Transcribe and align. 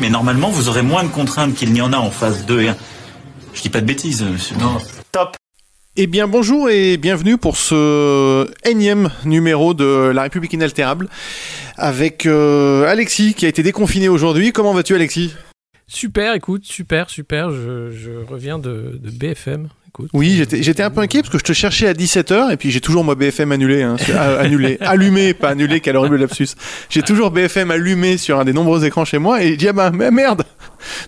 Mais 0.00 0.10
normalement, 0.10 0.48
vous 0.48 0.68
aurez 0.68 0.82
moins 0.82 1.02
de 1.02 1.08
contraintes 1.08 1.54
qu'il 1.54 1.72
n'y 1.72 1.80
en 1.80 1.92
a 1.92 1.96
en 1.96 2.10
phase 2.10 2.46
2 2.46 2.62
et 2.62 2.68
1. 2.68 2.76
Je 3.52 3.62
dis 3.62 3.68
pas 3.68 3.80
de 3.80 3.86
bêtises, 3.86 4.22
monsieur. 4.22 4.56
Non. 4.56 4.78
Top. 5.10 5.36
Eh 5.96 6.06
bien 6.06 6.28
bonjour 6.28 6.70
et 6.70 6.96
bienvenue 6.96 7.38
pour 7.38 7.56
ce 7.56 8.48
énième 8.64 9.10
numéro 9.24 9.74
de 9.74 10.12
La 10.14 10.22
République 10.22 10.52
inaltérable 10.52 11.08
avec 11.76 12.24
euh, 12.24 12.86
Alexis 12.88 13.34
qui 13.34 13.46
a 13.46 13.48
été 13.48 13.64
déconfiné 13.64 14.08
aujourd'hui. 14.08 14.52
Comment 14.52 14.72
vas-tu 14.72 14.94
Alexis? 14.94 15.34
Super, 15.88 16.34
écoute, 16.34 16.64
super, 16.64 17.10
super. 17.10 17.50
Je, 17.50 18.24
reviens 18.28 18.58
de 18.58 19.00
BFM, 19.02 19.68
oui, 20.12 20.44
j'étais 20.52 20.82
un 20.82 20.90
peu 20.90 21.00
inquiet 21.00 21.22
parce 21.22 21.32
que 21.32 21.38
je 21.38 21.44
te 21.44 21.52
cherchais 21.52 21.88
à 21.88 21.92
17h 21.92 22.52
et 22.52 22.56
puis 22.56 22.70
j'ai 22.70 22.80
toujours 22.80 23.04
moi 23.04 23.14
BFM 23.14 23.50
annulé, 23.52 23.82
hein, 23.82 23.96
annulé, 24.38 24.78
allumé, 24.80 25.34
pas 25.34 25.50
annulé, 25.50 25.80
quel 25.80 25.96
horrible 25.96 26.16
lapsus. 26.16 26.48
J'ai 26.88 27.02
toujours 27.02 27.30
BFM 27.30 27.70
allumé 27.70 28.16
sur 28.16 28.38
un 28.38 28.44
des 28.44 28.52
nombreux 28.52 28.84
écrans 28.84 29.04
chez 29.04 29.18
moi 29.18 29.42
et 29.42 29.52
je 29.52 29.54
dis 29.56 29.68
ah 29.68 29.72
bah 29.72 29.90
merde, 29.90 30.44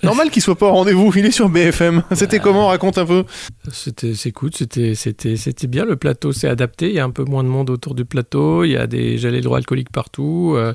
normal 0.02 0.30
qu'il 0.30 0.42
soit 0.42 0.56
pas 0.56 0.66
au 0.66 0.72
rendez-vous, 0.72 1.12
il 1.16 1.26
est 1.26 1.30
sur 1.30 1.48
BFM. 1.48 2.02
C'était 2.12 2.38
bah, 2.38 2.44
comment 2.44 2.66
Raconte 2.68 2.98
un 2.98 3.06
peu. 3.06 3.24
C'était, 3.70 4.14
c'est 4.14 4.32
cool, 4.32 4.50
c'était, 4.54 4.94
c'était, 4.94 5.36
c'était 5.36 5.66
bien. 5.68 5.84
Le 5.84 5.96
plateau 5.96 6.32
s'est 6.32 6.48
adapté. 6.48 6.88
Il 6.88 6.94
y 6.94 7.00
a 7.00 7.04
un 7.04 7.10
peu 7.10 7.24
moins 7.24 7.44
de 7.44 7.48
monde 7.48 7.70
autour 7.70 7.94
du 7.94 8.04
plateau. 8.04 8.64
Il 8.64 8.72
y 8.72 8.76
a 8.76 8.86
des 8.86 9.18
gelées 9.18 9.38
hydroalcooliques 9.38 9.92
partout. 9.92 10.54
Euh, 10.56 10.74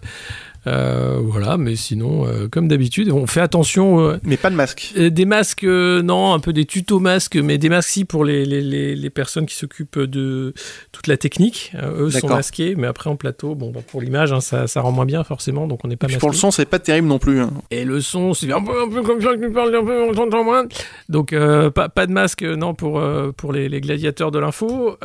euh, 0.68 1.20
voilà, 1.24 1.58
mais 1.58 1.76
sinon, 1.76 2.26
euh, 2.26 2.48
comme 2.48 2.68
d'habitude, 2.68 3.12
on 3.12 3.28
fait 3.28 3.42
attention. 3.42 4.00
Euh, 4.00 4.18
mais 4.24 4.38
pas 4.38 4.50
de 4.50 4.56
masque. 4.56 4.94
des 4.98 5.26
masques, 5.26 5.64
non, 5.64 6.34
un 6.34 6.40
peu 6.40 6.54
des 6.54 6.66
tutos 6.66 7.00
masques, 7.00 7.36
mais 7.36 7.58
des 7.58 7.70
masques 7.70 7.90
si 7.90 8.06
pour 8.06 8.26
les, 8.26 8.46
les, 8.46 8.96
les, 8.96 9.10
personnes 9.10 9.46
qui 9.46 9.56
s'occupent 9.56 10.00
de 10.00 10.54
toute 10.92 11.08
la 11.08 11.18
technique. 11.18 11.74
eux 11.82 12.10
sont 12.10 12.28
masqués, 12.28 12.76
mais 12.76 12.88
après 12.88 13.10
en 13.10 13.16
plateau, 13.16 13.56
bon, 13.56 13.72
bah, 13.72 13.82
pour 13.86 14.02
l'image, 14.02 14.34
hein, 14.34 14.42
ça, 14.42 14.68
ça, 14.68 14.82
rend 14.82 14.92
moins 14.92 15.06
bien 15.06 15.24
forcément, 15.24 15.68
donc 15.68 15.86
on 15.86 15.88
n'est 15.88 15.96
pas 15.96 16.08
masqué. 16.08 16.20
Pour 16.20 16.30
le 16.30 16.36
son, 16.36 16.52
c'est 16.52 16.66
pas 16.66 16.80
terrible 16.80 17.08
non 17.08 17.20
plus. 17.20 17.40
Hein. 17.40 17.52
Et 17.70 17.86
le 17.86 18.02
son, 18.02 18.34
c'est 18.34 18.52
un 18.52 18.64
peu, 18.64 18.82
un 18.82 18.90
peu 18.90 19.04
comme 19.04 19.22
ça 19.22 19.36
que 19.36 19.46
tu 19.46 19.52
parles, 19.52 19.76
un 19.76 19.86
peu, 19.86 20.04
on 20.10 20.14
t'entend 20.14 20.44
moins. 20.44 20.64
Donc 21.10 21.36
pas, 21.76 21.90
pas 21.90 22.08
de 22.08 22.12
masque, 22.12 22.42
non, 22.44 22.74
pour, 22.74 23.02
pour 23.38 23.54
les, 23.54 23.70
gladiateurs 23.82 24.32
de 24.32 24.40
l'info, 24.40 24.98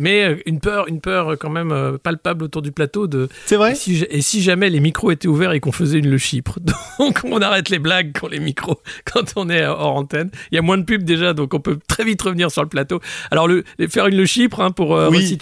mais 0.00 0.42
une 0.46 0.60
peur, 0.60 0.88
une 0.88 1.00
peur 1.00 1.36
quand 1.38 1.50
même 1.50 1.98
palpable 2.02 2.44
autour 2.44 2.62
du 2.62 2.72
plateau 2.72 3.06
de. 3.06 3.28
C'est 3.46 3.56
vrai? 3.56 3.72
Et 3.72 3.74
si, 3.74 4.04
et 4.08 4.22
si 4.22 4.42
jamais 4.42 4.70
les 4.70 4.80
micros 4.80 5.01
était 5.10 5.28
ouvert 5.28 5.52
et 5.52 5.60
qu'on 5.60 5.72
faisait 5.72 5.98
une 5.98 6.10
le 6.10 6.18
chypre. 6.18 6.58
Donc 6.98 7.20
on 7.24 7.40
arrête 7.40 7.68
les 7.68 7.78
blagues 7.78 8.12
quand 8.18 8.28
les 8.28 8.40
micros, 8.40 8.80
quand 9.04 9.32
on 9.36 9.48
est 9.50 9.64
hors 9.64 9.96
antenne. 9.96 10.30
Il 10.50 10.56
y 10.56 10.58
a 10.58 10.62
moins 10.62 10.78
de 10.78 10.84
pubs 10.84 11.02
déjà, 11.02 11.32
donc 11.32 11.54
on 11.54 11.60
peut 11.60 11.78
très 11.88 12.04
vite 12.04 12.20
revenir 12.22 12.50
sur 12.50 12.62
le 12.62 12.68
plateau. 12.68 13.00
Alors 13.30 13.48
le, 13.48 13.64
faire 13.88 14.06
une 14.06 14.16
le 14.16 14.26
chypre 14.26 14.60
hein, 14.60 14.70
pour 14.70 14.94
euh, 14.94 15.10
oui, 15.10 15.38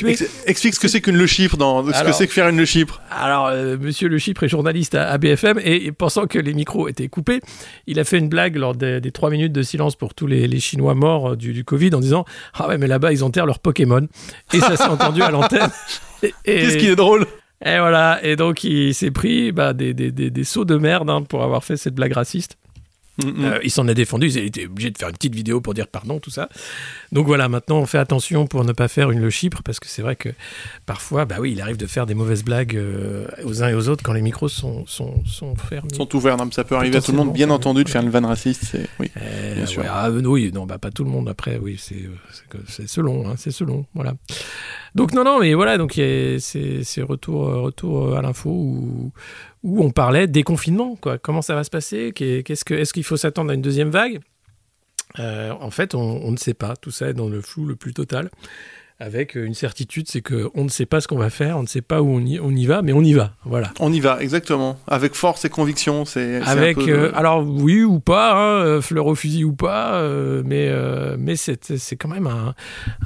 explique 0.47 0.75
ce 0.75 0.81
que 0.81 0.89
c'est 0.89 1.01
qu'une 1.01 1.17
le 1.17 1.27
chypre, 1.27 1.57
dans 1.57 1.85
ce 1.85 2.05
que 2.05 2.13
c'est 2.13 2.27
que 2.27 2.33
faire 2.33 2.49
une 2.49 2.57
le 2.57 2.65
chypre. 2.65 3.01
Alors 3.11 3.47
euh, 3.47 3.77
Monsieur 3.79 4.09
le 4.09 4.19
chypre 4.19 4.45
est 4.45 4.49
journaliste 4.49 4.95
à, 4.95 5.17
BFM 5.19 5.61
et, 5.63 5.93
pensant 5.93 6.27
que 6.27 6.39
les 6.39 6.55
micros 6.55 6.89
étaient 6.89 7.09
coupés, 7.09 7.41
il 7.87 7.99
a 7.99 8.05
fait 8.05 8.19
une 8.19 8.29
blague 8.29 8.57
lors 8.57 8.75
des, 8.75 9.01
trois 9.13 9.31
minutes 9.31 9.53
de 9.53 9.63
silence 9.63 9.97
pour 9.97 10.15
tous 10.15 10.27
les, 10.27 10.61
Chinois 10.61 10.95
morts 10.95 11.33
euh, 11.33 11.37
du, 11.37 11.53
du, 11.53 11.65
Covid 11.65 11.95
en 11.95 12.01
disant 12.01 12.25
ah 12.55 12.69
ouais 12.69 12.79
mais 12.79 12.87
là-bas 12.87 13.13
ils 13.13 13.25
enterrent 13.25 13.47
leurs 13.47 13.61
Pokémon 13.61 14.07
et 14.53 14.61
ça 14.61 14.77
s'est 14.77 14.85
entendu 14.85 15.23
à 15.23 15.31
l'antenne. 15.31 15.71
Qu'est-ce 16.45 16.77
qui 16.77 16.87
est 16.87 16.97
drôle? 16.97 17.27
Et 17.65 17.79
voilà, 17.79 18.21
et 18.23 18.37
donc 18.37 18.65
il 18.65 18.95
s'est 18.95 19.11
pris 19.11 19.53
bah, 19.53 19.73
des, 19.73 19.93
des, 19.95 20.11
des, 20.11 20.31
des, 20.31 20.45
sauts 20.45 20.65
de 20.65 20.77
merde 20.77 21.11
hein, 21.11 21.23
pour 21.23 21.43
avoir 21.43 21.63
fait 21.63 21.77
cette 21.77 21.95
blague 21.95 22.13
raciste. 22.13 22.57
Euh, 23.25 23.59
il 23.63 23.71
s'en 23.71 23.87
est 23.89 23.95
défendu, 23.95 24.29
il 24.29 24.39
était 24.39 24.67
obligé 24.67 24.91
de 24.91 24.99
faire 24.99 25.09
une 25.09 25.17
petite 25.17 25.35
vidéo 25.35 25.61
pour 25.61 25.75
dire 25.75 25.89
pardon, 25.89 26.21
tout 26.21 26.31
ça. 26.31 26.49
Donc 27.13 27.27
voilà, 27.27 27.49
maintenant 27.49 27.79
on 27.79 27.87
fait 27.87 27.99
attention 27.99 28.47
pour 28.47 28.65
ne 28.65 28.73
pas 28.73 28.89
faire 28.89 29.11
une 29.11 29.21
le 29.21 29.31
chypre, 29.31 29.63
parce 29.63 29.81
que 29.81 29.89
c'est 29.89 30.03
vrai 30.03 30.17
que 30.17 30.31
parfois, 30.87 31.25
bah 31.25 31.37
oui, 31.41 31.53
il 31.53 31.61
arrive 31.61 31.77
de 31.77 31.87
faire 31.87 32.07
des 32.07 32.15
mauvaises 32.15 32.45
blagues 32.45 32.77
euh, 32.77 33.27
aux 33.45 33.63
uns 33.63 33.69
et 33.69 33.75
aux 33.75 33.89
autres 33.89 34.03
quand 34.03 34.13
les 34.13 34.23
micros 34.23 34.49
sont, 34.49 34.87
sont, 34.87 35.25
sont 35.27 35.55
fermés. 35.57 35.93
Sont 35.95 36.15
ouverts, 36.17 36.37
non, 36.37 36.51
ça 36.51 36.65
peut 36.65 36.77
arriver 36.77 36.97
à 36.97 37.01
tout 37.03 37.13
le 37.13 37.19
monde, 37.19 37.33
bien 37.33 37.51
entendu, 37.51 37.85
de 37.85 37.89
faire 37.89 38.03
une 38.03 38.11
vanne 38.11 38.27
raciste, 38.27 38.77
oui, 38.99 39.11
euh, 39.21 39.55
bien 39.55 39.67
sûr. 39.67 39.85
ah, 39.89 40.11
oui, 40.11 40.51
non, 40.55 40.67
bah, 40.67 40.79
pas 40.79 40.91
tout 40.91 41.05
le 41.05 41.11
monde 41.11 41.29
après, 41.29 41.59
oui, 41.59 41.77
c'est 41.79 42.09
selon, 42.87 43.29
hein, 43.29 43.35
c'est 43.37 43.51
selon, 43.51 43.85
voilà. 43.95 44.15
Donc 44.95 45.13
non, 45.13 45.25
non, 45.25 45.41
mais 45.41 45.55
voilà, 45.55 45.79
donc 45.79 45.93
c'est 45.95 47.03
retour, 47.03 47.47
retour 47.63 48.17
à 48.17 48.23
l'info 48.23 49.13
où 49.63 49.85
on 49.85 49.91
parlait 49.91 50.27
déconfinement. 50.27 50.97
Quoi. 50.97 51.19
Comment 51.19 51.43
ça 51.43 51.55
va 51.55 51.65
se 51.65 51.71
passer? 51.71 52.13
Est-ce 52.19 52.93
qu'il 52.93 53.05
faut 53.05 53.17
s'attendre 53.17 53.51
à 53.51 53.55
une 53.55 53.63
deuxième 53.63 53.91
vague? 53.91 54.21
Euh, 55.19 55.53
En 55.61 55.71
fait, 55.71 55.95
on, 55.95 56.31
ne 56.31 56.37
sait 56.37 56.55
pas. 56.55 56.77
Tout 56.77 56.91
ça 56.91 57.09
est 57.09 57.15
dans 57.15 57.29
le 57.29 57.41
flou 57.41 57.67
le 57.67 57.77
plus 57.77 57.93
total 57.93 58.31
avec 59.01 59.35
une 59.35 59.55
certitude, 59.55 60.07
c'est 60.09 60.21
qu'on 60.21 60.65
ne 60.65 60.69
sait 60.69 60.85
pas 60.85 61.01
ce 61.01 61.09
qu'on 61.09 61.17
va 61.17 61.31
faire, 61.31 61.57
on 61.57 61.63
ne 61.63 61.67
sait 61.67 61.81
pas 61.81 62.03
où 62.03 62.09
on 62.09 62.21
y, 62.21 62.39
on 62.39 62.51
y, 62.51 62.67
va, 62.67 62.83
mais 62.83 62.93
on 62.93 63.01
y 63.01 63.15
va, 63.15 63.33
voilà. 63.47 63.73
On 63.81 63.91
y 63.91 63.99
va, 63.99 64.21
exactement, 64.21 64.79
avec 64.87 65.15
force 65.15 65.47
et 65.47 65.49
conviction, 65.49 66.05
c'est. 66.05 66.43
Avec, 66.43 66.77
euh, 66.77 67.11
alors 67.15 67.43
oui 67.43 67.83
ou 67.83 67.99
pas, 67.99 68.35
hein, 68.35 68.63
euh, 68.63 68.81
fleur 68.83 69.07
au 69.07 69.15
fusil 69.15 69.43
ou 69.43 69.55
pas, 69.55 69.95
euh, 69.95 70.43
mais 70.45 70.71
mais 71.17 71.35
c'est, 71.35 71.79
c'est 71.79 71.97
quand 71.97 72.09
même 72.09 72.27
un, 72.27 72.55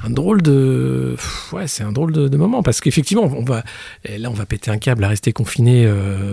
un, 0.03 0.09
drôle 0.09 0.41
de, 0.41 1.15
ouais, 1.53 1.67
c'est 1.67 1.83
un 1.83 1.93
drôle 1.93 2.11
de, 2.11 2.35
moment 2.35 2.61
parce 2.61 2.81
qu'effectivement, 2.81 3.23
on 3.23 3.45
va, 3.45 3.63
là, 4.17 4.29
on 4.29 4.33
va 4.33 4.45
péter 4.45 4.71
un 4.71 4.77
câble 4.77 5.05
à 5.05 5.07
rester 5.07 5.31
confiné 5.31 5.89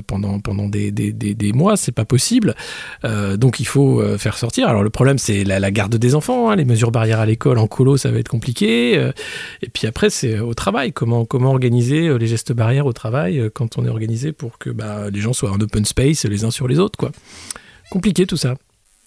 pendant 0.08 0.40
pendant 0.40 0.68
des, 0.68 0.90
des, 0.90 1.12
des, 1.12 1.34
des 1.34 1.52
mois, 1.52 1.76
c'est 1.76 1.92
pas 1.92 2.04
possible, 2.04 2.56
donc 3.04 3.60
il 3.60 3.66
faut 3.66 4.02
faire 4.18 4.36
sortir. 4.36 4.68
Alors 4.68 4.82
le 4.82 4.90
problème, 4.90 5.18
c'est 5.18 5.44
la, 5.44 5.70
garde 5.70 5.94
des 5.94 6.16
enfants, 6.16 6.50
hein, 6.50 6.56
les 6.56 6.64
mesures 6.64 6.90
barrières 6.90 7.20
à 7.20 7.26
l'école 7.26 7.58
en 7.58 7.68
colo, 7.68 7.96
ça 7.96 8.10
va 8.10 8.18
être 8.18 8.28
compliqué. 8.28 9.12
Et 9.60 9.68
puis 9.68 9.86
après, 9.86 10.10
c'est 10.10 10.38
au 10.38 10.54
travail. 10.54 10.92
Comment, 10.92 11.24
comment 11.24 11.50
organiser 11.50 12.08
euh, 12.08 12.16
les 12.16 12.26
gestes 12.26 12.52
barrières 12.52 12.86
au 12.86 12.92
travail 12.92 13.38
euh, 13.38 13.50
quand 13.52 13.78
on 13.78 13.84
est 13.84 13.88
organisé 13.88 14.32
pour 14.32 14.58
que 14.58 14.70
bah, 14.70 15.10
les 15.10 15.20
gens 15.20 15.32
soient 15.32 15.50
en 15.50 15.60
open 15.60 15.84
space 15.84 16.24
les 16.24 16.44
uns 16.44 16.50
sur 16.50 16.68
les 16.68 16.78
autres. 16.78 16.98
quoi. 16.98 17.12
Compliqué 17.90 18.26
tout 18.26 18.36
ça. 18.36 18.54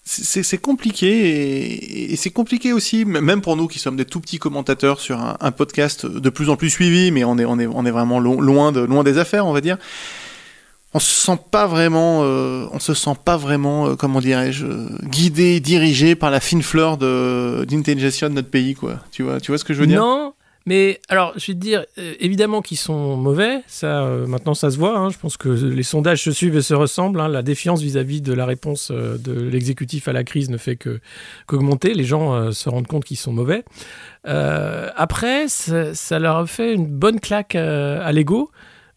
C'est 0.07 0.59
compliqué 0.59 2.11
et, 2.11 2.15
c'est 2.15 2.29
compliqué 2.29 2.73
aussi, 2.73 3.05
même 3.05 3.41
pour 3.41 3.55
nous 3.55 3.67
qui 3.67 3.79
sommes 3.79 3.95
des 3.95 4.05
tout 4.05 4.19
petits 4.19 4.37
commentateurs 4.37 4.99
sur 4.99 5.19
un, 5.19 5.51
podcast 5.51 6.05
de 6.05 6.29
plus 6.29 6.49
en 6.51 6.57
plus 6.57 6.69
suivi, 6.69 7.09
mais 7.09 7.23
on 7.23 7.39
est, 7.39 7.45
on 7.45 7.57
est, 7.57 7.65
on 7.65 7.87
est 7.87 7.91
vraiment 7.91 8.19
loin, 8.19 8.71
de, 8.71 8.81
loin 8.81 9.03
des 9.03 9.17
affaires, 9.17 9.47
on 9.47 9.51
va 9.51 9.61
dire 9.61 9.79
on 10.95 10.99
se 10.99 11.11
sent 11.11 11.37
pas 11.51 11.67
vraiment, 11.67 12.21
euh, 12.23 12.67
on 12.71 12.79
se 12.79 12.93
sent 12.93 13.17
pas 13.25 13.35
vraiment, 13.35 13.97
comment 13.97 14.21
dirais-je, 14.21 14.65
guidé, 15.03 15.59
dirigé 15.59 16.15
par 16.15 16.31
la 16.31 16.39
fine 16.39 16.63
fleur 16.63 16.97
d'intelligence 16.97 18.21
de, 18.21 18.29
notre 18.29 18.49
pays, 18.49 18.75
quoi. 18.75 19.01
Tu 19.11 19.21
vois, 19.21 19.41
tu 19.41 19.51
vois 19.51 19.57
ce 19.57 19.65
que 19.65 19.73
je 19.73 19.81
veux 19.81 19.87
dire? 19.87 19.99
Non, 19.99 20.34
mais 20.67 20.99
alors, 21.09 21.33
je 21.37 21.47
vais 21.47 21.53
te 21.53 21.59
dire, 21.59 21.85
euh, 21.99 22.15
évidemment 22.19 22.63
qu'ils 22.63 22.77
sont 22.77 23.15
mauvais, 23.17 23.61
ça, 23.67 24.01
euh, 24.03 24.25
maintenant 24.25 24.55
ça 24.55 24.71
se 24.71 24.77
voit, 24.77 24.97
hein. 24.97 25.09
je 25.11 25.17
pense 25.19 25.37
que 25.37 25.49
les 25.49 25.83
sondages 25.83 26.23
se 26.23 26.31
suivent 26.31 26.55
et 26.55 26.63
se 26.63 26.73
ressemblent, 26.73 27.21
hein. 27.21 27.27
la 27.27 27.43
défiance 27.43 27.81
vis-à-vis 27.81 28.21
de 28.21 28.33
la 28.33 28.47
réponse 28.47 28.89
euh, 28.91 29.19
de 29.19 29.33
l'exécutif 29.33 30.07
à 30.07 30.13
la 30.13 30.23
crise 30.23 30.49
ne 30.49 30.57
fait 30.57 30.75
qu'augmenter, 30.75 31.93
les 31.93 32.03
gens 32.03 32.51
se 32.51 32.67
rendent 32.69 32.87
compte 32.87 33.05
qu'ils 33.05 33.17
sont 33.17 33.31
mauvais. 33.31 33.63
après, 34.23 35.47
ça, 35.47 35.93
ça, 35.93 36.17
leur 36.17 36.37
a 36.37 36.47
fait 36.47 36.73
une 36.73 36.87
bonne 36.87 37.19
claque 37.19 37.55
à 37.55 38.11
l'ego, 38.11 38.49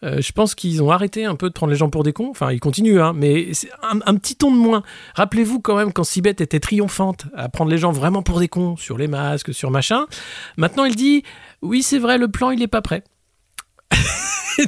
euh, 0.05 0.21
je 0.21 0.33
pense 0.33 0.55
qu'ils 0.55 0.83
ont 0.83 0.91
arrêté 0.91 1.25
un 1.25 1.35
peu 1.35 1.49
de 1.49 1.53
prendre 1.53 1.73
les 1.73 1.79
gens 1.79 1.91
pour 1.91 2.05
des 2.05 2.13
cons. 2.13 2.31
Enfin, 2.31 2.53
ils 2.53 2.61
continuent, 2.61 3.01
hein, 3.01 3.13
mais 3.15 3.53
c'est 3.53 3.71
un, 3.83 4.15
petit 4.15 4.37
ton 4.37 4.53
de 4.53 4.56
moins. 4.56 4.83
Rappelez-vous 5.15 5.61
quand 5.61 5.77
même 5.77 5.93
quand 5.93 6.05
Sibeth 6.05 6.41
était 6.41 6.61
triomphante 6.61 7.27
à 7.35 7.49
prendre 7.49 7.71
les 7.71 7.79
gens 7.79 7.91
vraiment 7.91 8.23
pour 8.23 8.39
des 8.39 8.49
cons 8.49 8.77
sur 8.77 8.97
les 8.97 9.09
masques, 9.09 9.53
sur 9.53 9.71
machin. 9.71 10.06
Maintenant, 10.56 10.85
il 10.85 10.95
dit 10.95 11.25
oui, 11.62 11.83
c'est 11.83 11.99
vrai, 11.99 12.19
le 12.19 12.29
plan, 12.29 12.50
il 12.50 12.61
n'est 12.61 12.69
pas 12.69 12.83
prêt. 12.83 13.03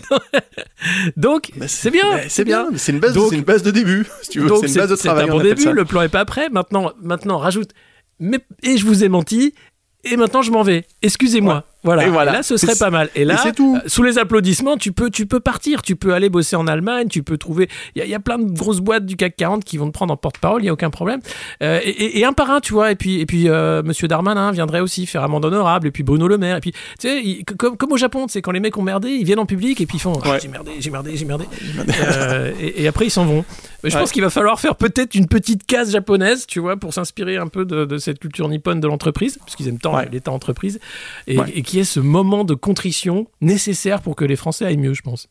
donc, 1.16 1.52
c'est 1.66 1.90
bien, 1.90 2.20
c'est 2.28 2.44
bien. 2.44 2.68
C'est 2.76 2.92
une 2.92 3.00
base, 3.00 3.16
c'est 3.28 3.36
une 3.36 3.44
base 3.44 3.62
de 3.62 3.70
début. 3.70 4.06
Si 4.22 4.30
tu 4.30 4.40
veux, 4.40 4.48
c'est 4.60 4.68
une 4.68 4.74
base 4.74 4.90
de 4.90 4.96
travail. 4.96 5.24
C'est 5.26 5.30
un 5.30 5.36
bon 5.36 5.42
début. 5.42 5.72
Le 5.72 5.84
plan 5.84 6.02
est 6.02 6.08
pas 6.08 6.24
prêt. 6.24 6.48
Maintenant, 6.50 6.92
maintenant, 7.00 7.38
rajoute. 7.38 7.70
Mais 8.18 8.40
et 8.62 8.76
je 8.76 8.84
vous 8.84 9.04
ai 9.04 9.08
menti. 9.08 9.54
Et 10.04 10.16
maintenant, 10.16 10.42
je 10.42 10.50
m'en 10.50 10.62
vais. 10.62 10.86
Excusez-moi. 11.02 11.64
Voilà. 11.82 12.06
Et 12.06 12.10
voilà. 12.10 12.32
là, 12.32 12.42
ce 12.42 12.56
serait 12.56 12.76
pas 12.76 12.90
mal. 12.90 13.08
Et 13.14 13.24
là, 13.24 13.36
tout. 13.56 13.76
Euh, 13.76 13.88
sous 13.88 14.02
les 14.02 14.18
applaudissements, 14.18 14.76
tu 14.76 14.92
peux, 14.92 15.10
tu 15.10 15.26
peux 15.26 15.40
partir. 15.40 15.82
Tu 15.82 15.96
peux 15.96 16.12
aller 16.12 16.28
bosser 16.28 16.56
en 16.56 16.66
Allemagne. 16.66 17.08
Tu 17.08 17.22
peux 17.22 17.38
trouver. 17.38 17.68
Il 17.96 18.04
y, 18.04 18.14
a 18.14 18.20
plein 18.20 18.38
de 18.38 18.50
grosses 18.52 18.80
boîtes 18.80 19.06
du 19.06 19.16
CAC 19.16 19.36
40 19.36 19.64
qui 19.64 19.78
vont 19.78 19.86
te 19.86 19.92
prendre 19.92 20.12
en 20.12 20.16
porte-parole. 20.16 20.62
Il 20.62 20.66
y 20.66 20.68
a 20.68 20.72
aucun 20.72 20.90
problème. 20.90 21.20
Euh, 21.62 21.80
et, 21.84 22.24
un 22.24 22.32
par 22.32 22.50
un, 22.50 22.60
tu 22.60 22.74
vois. 22.74 22.90
Et 22.92 22.96
puis, 22.96 23.20
et 23.20 23.26
puis, 23.26 23.48
euh, 23.48 23.82
Monsieur 23.82 24.08
Darmanin 24.08 24.52
viendrait 24.52 24.80
aussi 24.80 25.06
faire 25.06 25.22
amende 25.22 25.44
honorable. 25.44 25.88
Et 25.88 25.90
puis 25.90 26.02
Bruno 26.02 26.28
Le 26.28 26.38
Maire. 26.38 26.56
Et 26.56 26.60
puis, 26.60 26.72
tu 26.72 27.08
sais, 27.08 27.42
comme, 27.56 27.76
comme, 27.76 27.92
au 27.92 27.96
Japon, 27.96 28.26
c'est 28.28 28.42
quand 28.42 28.52
les 28.52 28.60
mecs 28.60 28.76
ont 28.76 28.82
merdé, 28.82 29.10
ils 29.10 29.24
viennent 29.24 29.38
en 29.38 29.46
public 29.46 29.80
et 29.80 29.86
puis 29.86 29.96
ils 29.96 30.00
font. 30.00 30.12
J'ai 30.40 30.48
merdé, 30.48 30.72
j'ai 30.80 30.90
merdé, 30.90 31.16
j'ai 31.16 31.24
merdé. 31.24 31.44
et, 32.76 32.86
après, 32.88 33.06
ils 33.06 33.10
s'en 33.10 33.24
vont. 33.24 33.44
Mais 33.82 33.88
je 33.88 33.94
Ouais. 33.96 34.02
pense 34.02 34.12
qu'il 34.12 34.22
va 34.22 34.28
falloir 34.28 34.60
faire 34.60 34.76
peut-être 34.76 35.14
une 35.14 35.26
petite 35.26 35.64
case 35.66 35.92
japonaise, 35.92 36.46
tu 36.46 36.60
vois, 36.60 36.76
pour 36.76 36.92
s'inspirer 36.92 37.38
un 37.38 37.46
peu 37.48 37.64
de, 37.64 37.86
de 37.86 37.96
cette 37.96 38.18
culture 38.18 38.46
nippone 38.48 38.78
de 38.78 38.86
l'entreprise, 38.86 39.38
parce 39.38 39.56
qu'ils 39.56 39.68
aiment 39.68 39.78
tant 39.78 39.94
Ouais. 39.96 40.06
l'état 40.12 40.30
entreprise, 40.30 40.78
et 41.26 41.62
qui 41.70 41.78
est 41.78 41.84
ce 41.84 42.00
moment 42.00 42.42
de 42.42 42.54
contrition 42.54 43.28
nécessaire 43.40 44.02
pour 44.02 44.16
que 44.16 44.24
les 44.24 44.34
Français 44.34 44.64
aillent 44.64 44.76
mieux, 44.76 44.92
je 44.92 45.02
pense. 45.02 45.28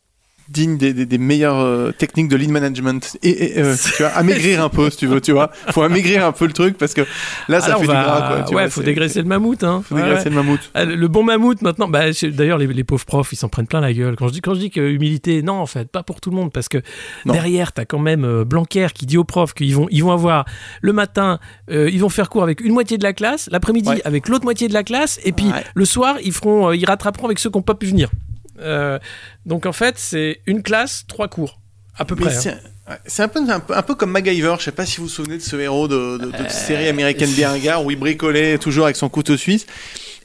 Digne 0.50 0.76
des, 0.78 0.92
des- 0.92 1.06
des 1.06 1.18
meilleures 1.18 1.60
euh, 1.60 1.92
techniques 1.92 2.28
de 2.28 2.36
lean 2.36 2.50
management 2.50 3.16
et, 3.22 3.28
et, 3.30 3.58
euh, 3.62 3.74
tu 3.96 4.02
vois 4.02 4.10
amaigrir 4.12 4.62
un 4.62 4.68
peu 4.68 4.90
si 4.90 4.96
tu 4.98 5.06
veux 5.06 5.20
tu 5.20 5.32
vois 5.32 5.50
faut 5.70 5.82
amaigrir 5.82 6.26
un 6.26 6.32
peu 6.32 6.46
le 6.46 6.52
truc 6.52 6.76
parce 6.76 6.92
que 6.92 7.02
là 7.48 7.60
ça 7.60 7.68
Ah 7.68 7.70
fait 7.74 7.76
on 7.76 7.80
du 7.82 7.86
va- 7.86 8.02
gras 8.02 8.28
quoi 8.28 8.36
tu 8.42 8.54
ouais, 8.54 8.62
vois, 8.62 8.70
faut 8.70 8.82
dégraisser 8.82 9.20
le 9.22 9.28
mammouth, 9.28 9.62
hein. 9.62 9.82
faut 9.88 9.94
Ouais, 9.94 10.02
dégraisser 10.02 10.24
ouais. 10.24 10.30
le 10.30 10.36
mammouth 10.36 10.70
Ah, 10.74 10.84
le- 10.84 11.08
bon 11.08 11.22
mammouth 11.22 11.62
maintenant, 11.62 11.88
bah, 11.88 12.00
d'ailleurs 12.32 12.58
les, 12.58 12.66
les 12.66 12.84
pauvres 12.84 13.04
profs 13.04 13.32
ils 13.32 13.36
s'en 13.36 13.48
prennent 13.48 13.66
plein 13.68 13.80
la 13.80 13.92
gueule. 13.92 14.16
Quand 14.16 14.28
je 14.28 14.32
dis 14.32 14.40
quand 14.40 14.54
je 14.54 14.60
dis 14.60 14.70
que 14.70 14.80
humilité, 14.80 15.42
non 15.42 15.54
en 15.54 15.66
fait 15.66 15.88
pas 15.90 16.02
pour 16.02 16.20
tout 16.20 16.30
le 16.30 16.36
monde 16.36 16.52
parce 16.52 16.68
que 16.68 16.78
Non. 17.24 17.32
derrière 17.32 17.72
t'as 17.72 17.84
quand 17.84 17.98
même 18.00 18.24
euh, 18.24 18.44
Blanquer 18.44 18.88
qui 18.94 19.06
dit 19.06 19.18
aux 19.18 19.24
profs 19.24 19.54
qu'ils 19.54 19.74
vont 19.74 19.86
ils 19.90 20.02
vont 20.02 20.12
avoir 20.12 20.44
le 20.82 20.92
matin 20.92 21.38
euh, 21.70 21.88
ils 21.92 22.00
vont 22.00 22.08
faire 22.08 22.28
cours 22.28 22.42
avec 22.42 22.60
une 22.60 22.72
moitié 22.72 22.98
de 22.98 23.02
la 23.04 23.12
classe, 23.12 23.48
l'après-midi 23.52 23.88
Ouais. 23.90 24.02
avec 24.04 24.28
l'autre 24.28 24.44
moitié 24.44 24.68
de 24.68 24.74
la 24.74 24.82
classe 24.82 25.20
et 25.24 25.32
puis 25.32 25.46
le 25.74 25.84
soir 25.84 26.16
ils 26.24 26.32
feront 26.32 26.72
ils 26.72 26.84
rattraperont 26.84 27.26
avec 27.26 27.38
ceux 27.38 27.50
qui 27.50 27.56
n'ont 27.58 27.62
pas 27.62 27.74
pu 27.74 27.86
venir. 27.86 28.10
Euh, 28.60 28.98
donc 29.46 29.66
en 29.66 29.72
fait 29.72 29.94
c'est 29.98 30.40
une 30.46 30.62
classe 30.62 31.04
trois 31.08 31.28
cours 31.28 31.60
à 31.96 32.04
peu 32.04 32.14
Mais 32.14 32.26
près. 32.26 32.48
hein. 32.48 32.58
c'est 33.06 33.22
un 33.22 33.28
peu, 33.28 33.40
un, 33.48 33.60
peu, 33.60 33.76
un 33.76 33.82
peu 33.82 33.94
comme 33.94 34.10
MacGyver, 34.10 34.54
je 34.58 34.64
sais 34.64 34.72
pas 34.72 34.86
si 34.86 34.98
vous 34.98 35.04
vous 35.04 35.08
souvenez 35.08 35.36
de 35.36 35.42
ce 35.42 35.56
héros 35.56 35.86
de, 35.88 36.18
de, 36.18 36.26
de 36.30 36.32
Euh, 36.44 36.48
série 36.48 36.88
américaine 36.88 37.30
bien 37.30 37.78
où 37.80 37.90
il 37.90 37.98
bricolait 37.98 38.56
toujours 38.58 38.84
avec 38.84 38.96
son 38.96 39.08
couteau 39.08 39.36
suisse. 39.36 39.66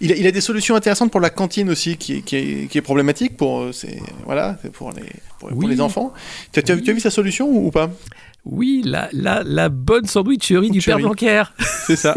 Il 0.01 0.11
a, 0.11 0.15
il 0.15 0.25
a 0.27 0.31
des 0.31 0.41
solutions 0.41 0.75
intéressantes 0.75 1.11
pour 1.11 1.21
la 1.21 1.29
cantine 1.29 1.69
aussi 1.69 1.97
qui 1.97 2.17
est, 2.17 2.21
qui 2.21 2.35
est, 2.37 2.67
qui 2.69 2.77
est 2.77 2.81
problématique 2.81 3.35
pour, 3.37 3.61
euh, 3.61 3.71
c'est- 3.71 3.99
voilà, 4.25 4.57
c'est 4.61 4.71
pour, 4.71 4.91
les, 4.91 5.03
pour, 5.47 5.57
pour 5.59 5.59
Oui. 5.59 5.67
les 5.75 5.81
enfants. 5.81 6.13
Tu 6.51 6.59
as, 6.59 6.75
vu 6.75 6.99
sa 6.99 7.09
solution 7.09 7.47
ou, 7.47 7.67
ou 7.67 7.71
pas? 7.71 7.89
Oui, 8.47 8.83
la, 8.85 9.09
la, 9.11 9.41
la 9.43 9.69
bonne 9.69 10.05
sandwicherie 10.05 10.69
du 10.69 10.79
père. 10.79 10.97
Blanquer. 10.99 11.41
C'est 11.87 11.95
ça. 11.95 12.13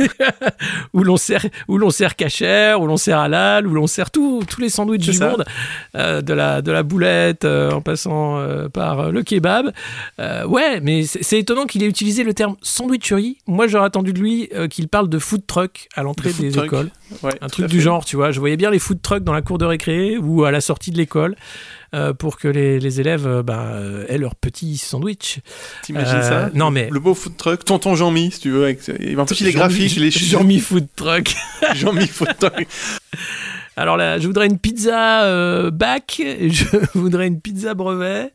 où 0.92 1.02
l'on 1.02 1.16
sert 1.16 1.46
où 1.69 1.78
l'on 1.78 1.88
sert 1.88 2.16
cachère, 2.16 2.82
où 2.82 2.86
l'on 2.86 2.98
sert 2.98 3.19
halal, 3.19 3.66
où 3.66 3.72
l'on 3.72 3.86
sert 3.86 4.10
tous 4.10 4.42
les 4.58 4.69
sandwichs 4.69 5.00
du 5.06 5.14
ça. 5.14 5.30
monde, 5.30 5.46
euh, 5.94 6.20
de 6.20 6.34
la 6.34 6.60
de 6.60 6.70
la 6.70 6.82
boulette 6.82 7.46
euh, 7.46 7.70
en 7.70 7.80
passant 7.80 8.38
euh, 8.38 8.69
par 8.69 9.10
le 9.10 9.22
kebab. 9.22 9.72
Ouais, 10.19 10.80
mais 10.82 11.04
c'est 11.04 11.38
étonnant 11.38 11.64
qu'il 11.64 11.82
ait 11.82 11.86
utilisé 11.88 12.25
le 12.25 12.34
terme 12.34 12.56
sandwicherie. 12.60 13.38
Moi, 13.46 13.66
j'aurais 13.66 13.86
attendu 13.86 14.12
de 14.12 14.19
lui 14.20 14.50
qu'il 14.69 14.88
parle 14.88 15.08
de 15.08 15.19
food 15.19 15.46
truck 15.46 15.88
à 15.94 16.02
l'entrée 16.02 16.32
des 16.38 16.50
truck. 16.50 16.66
écoles, 16.66 16.90
Ouais, 17.22 17.32
un 17.40 17.46
truc 17.48 17.66
du 17.69 17.76
fait. 17.76 17.82
genre, 17.84 18.04
tu 18.04 18.16
vois. 18.16 18.32
Je 18.32 18.40
voyais 18.40 18.58
bien 18.58 18.70
les 18.70 18.78
food 18.78 19.00
trucks 19.00 19.25
dans 19.25 19.32
la 19.32 19.40
cour 19.40 19.56
de 19.56 19.64
récré 19.64 20.19
ou 20.19 20.44
à 20.44 20.50
la 20.50 20.60
sortie 20.60 20.90
de 20.90 20.98
l'école. 20.98 21.36
Euh, 21.94 22.12
pour 22.12 22.38
que 22.38 22.49
les, 22.49 22.79
les 22.81 23.00
élèves 23.00 23.26
euh, 23.26 23.43
bah, 23.43 23.73
euh, 23.75 24.05
aient 24.08 24.19
leur 24.19 24.35
petit 24.35 24.76
sandwich. 24.76 25.40
T'imagines 25.82 26.23
ça 26.23 26.50
non, 26.55 26.70
mais- 26.70 26.88
Le 26.90 27.00
beau 27.00 27.14
food 27.14 27.37
truck, 27.37 27.64
tonton 27.64 27.94
Jean-Mi, 27.94 28.31
si 28.31 28.40
tu 28.40 28.50
veux. 28.50 28.64
Avec... 28.64 28.81
En 29.19 29.25
plus, 29.25 29.40
il 29.40 29.46
est 29.49 29.52
graphique, 29.52 29.96
est 29.99 30.11
Jean-Mi 30.11 30.61
food 30.61 30.87
truck. 30.96 31.35
Jean-Mi 31.75 32.06
food 32.06 32.37
truck. 32.38 32.67
Alors 33.80 33.96
là, 33.96 34.19
je 34.19 34.26
voudrais 34.26 34.46
une 34.46 34.58
pizza 34.58 35.22
euh, 35.25 35.70
bac, 35.70 36.20
je 36.20 36.64
voudrais 36.98 37.28
une 37.28 37.40
pizza 37.40 37.75
brevet, 37.75 38.32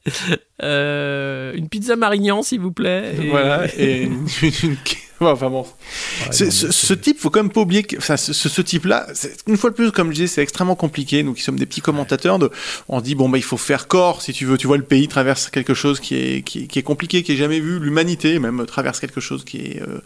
euh, 0.63 1.53
une 1.53 1.67
pizza 1.69 1.95
Marignan 1.95 2.41
s'il 2.43 2.59
vous 2.61 2.71
plaît. 2.71 3.13
et- 3.21 3.29
Voilà, 3.29 3.65
et 3.77 4.01
une, 4.03 4.25
enfin 5.19 5.49
bon. 5.49 5.61
Ouais, 5.61 6.31
Ce, 6.31 6.49
ce- 6.49 6.71
ce 6.71 6.93
type, 6.93 7.19
faut 7.19 7.29
quand 7.29 7.41
même 7.43 7.51
pas 7.51 7.61
oublier 7.61 7.83
que, 7.83 7.97
enfin, 7.97 8.17
ce, 8.17 8.61
type-là, 8.61 9.07
une 9.47 9.57
fois 9.57 9.69
de 9.69 9.75
plus, 9.75 9.91
comme 9.91 10.09
je 10.09 10.15
disais, 10.15 10.27
c'est 10.27 10.41
extrêmement 10.41 10.75
compliqué. 10.75 11.23
Nous 11.23 11.33
qui 11.33 11.41
sommes 11.41 11.59
des 11.59 11.65
petits 11.65 11.81
commentateurs, 11.81 12.39
de, 12.39 12.49
on 12.89 12.99
se 12.99 13.03
dit 13.03 13.15
bon 13.15 13.29
bah 13.29 13.37
il 13.37 13.43
faut 13.43 13.57
faire 13.57 13.87
corps 13.87 14.21
si 14.21 14.33
tu 14.33 14.45
veux. 14.45 14.57
Tu 14.57 14.67
vois, 14.67 14.77
le 14.77 14.83
pays 14.83 15.07
traverse 15.07 15.49
quelque 15.49 15.73
chose 15.73 15.99
qui 15.99 16.15
est 16.15 16.41
qui, 16.43 16.63
est- 16.63 16.67
qui 16.67 16.79
est 16.79 16.83
compliqué, 16.83 17.23
qui 17.23 17.33
est 17.33 17.37
jamais 17.37 17.59
vu. 17.59 17.79
L'humanité 17.79 18.39
même 18.39 18.65
traverse 18.65 18.99
quelque 18.99 19.21
chose 19.21 19.43
qui 19.43 19.57
est 19.57 19.81
euh, 19.81 19.99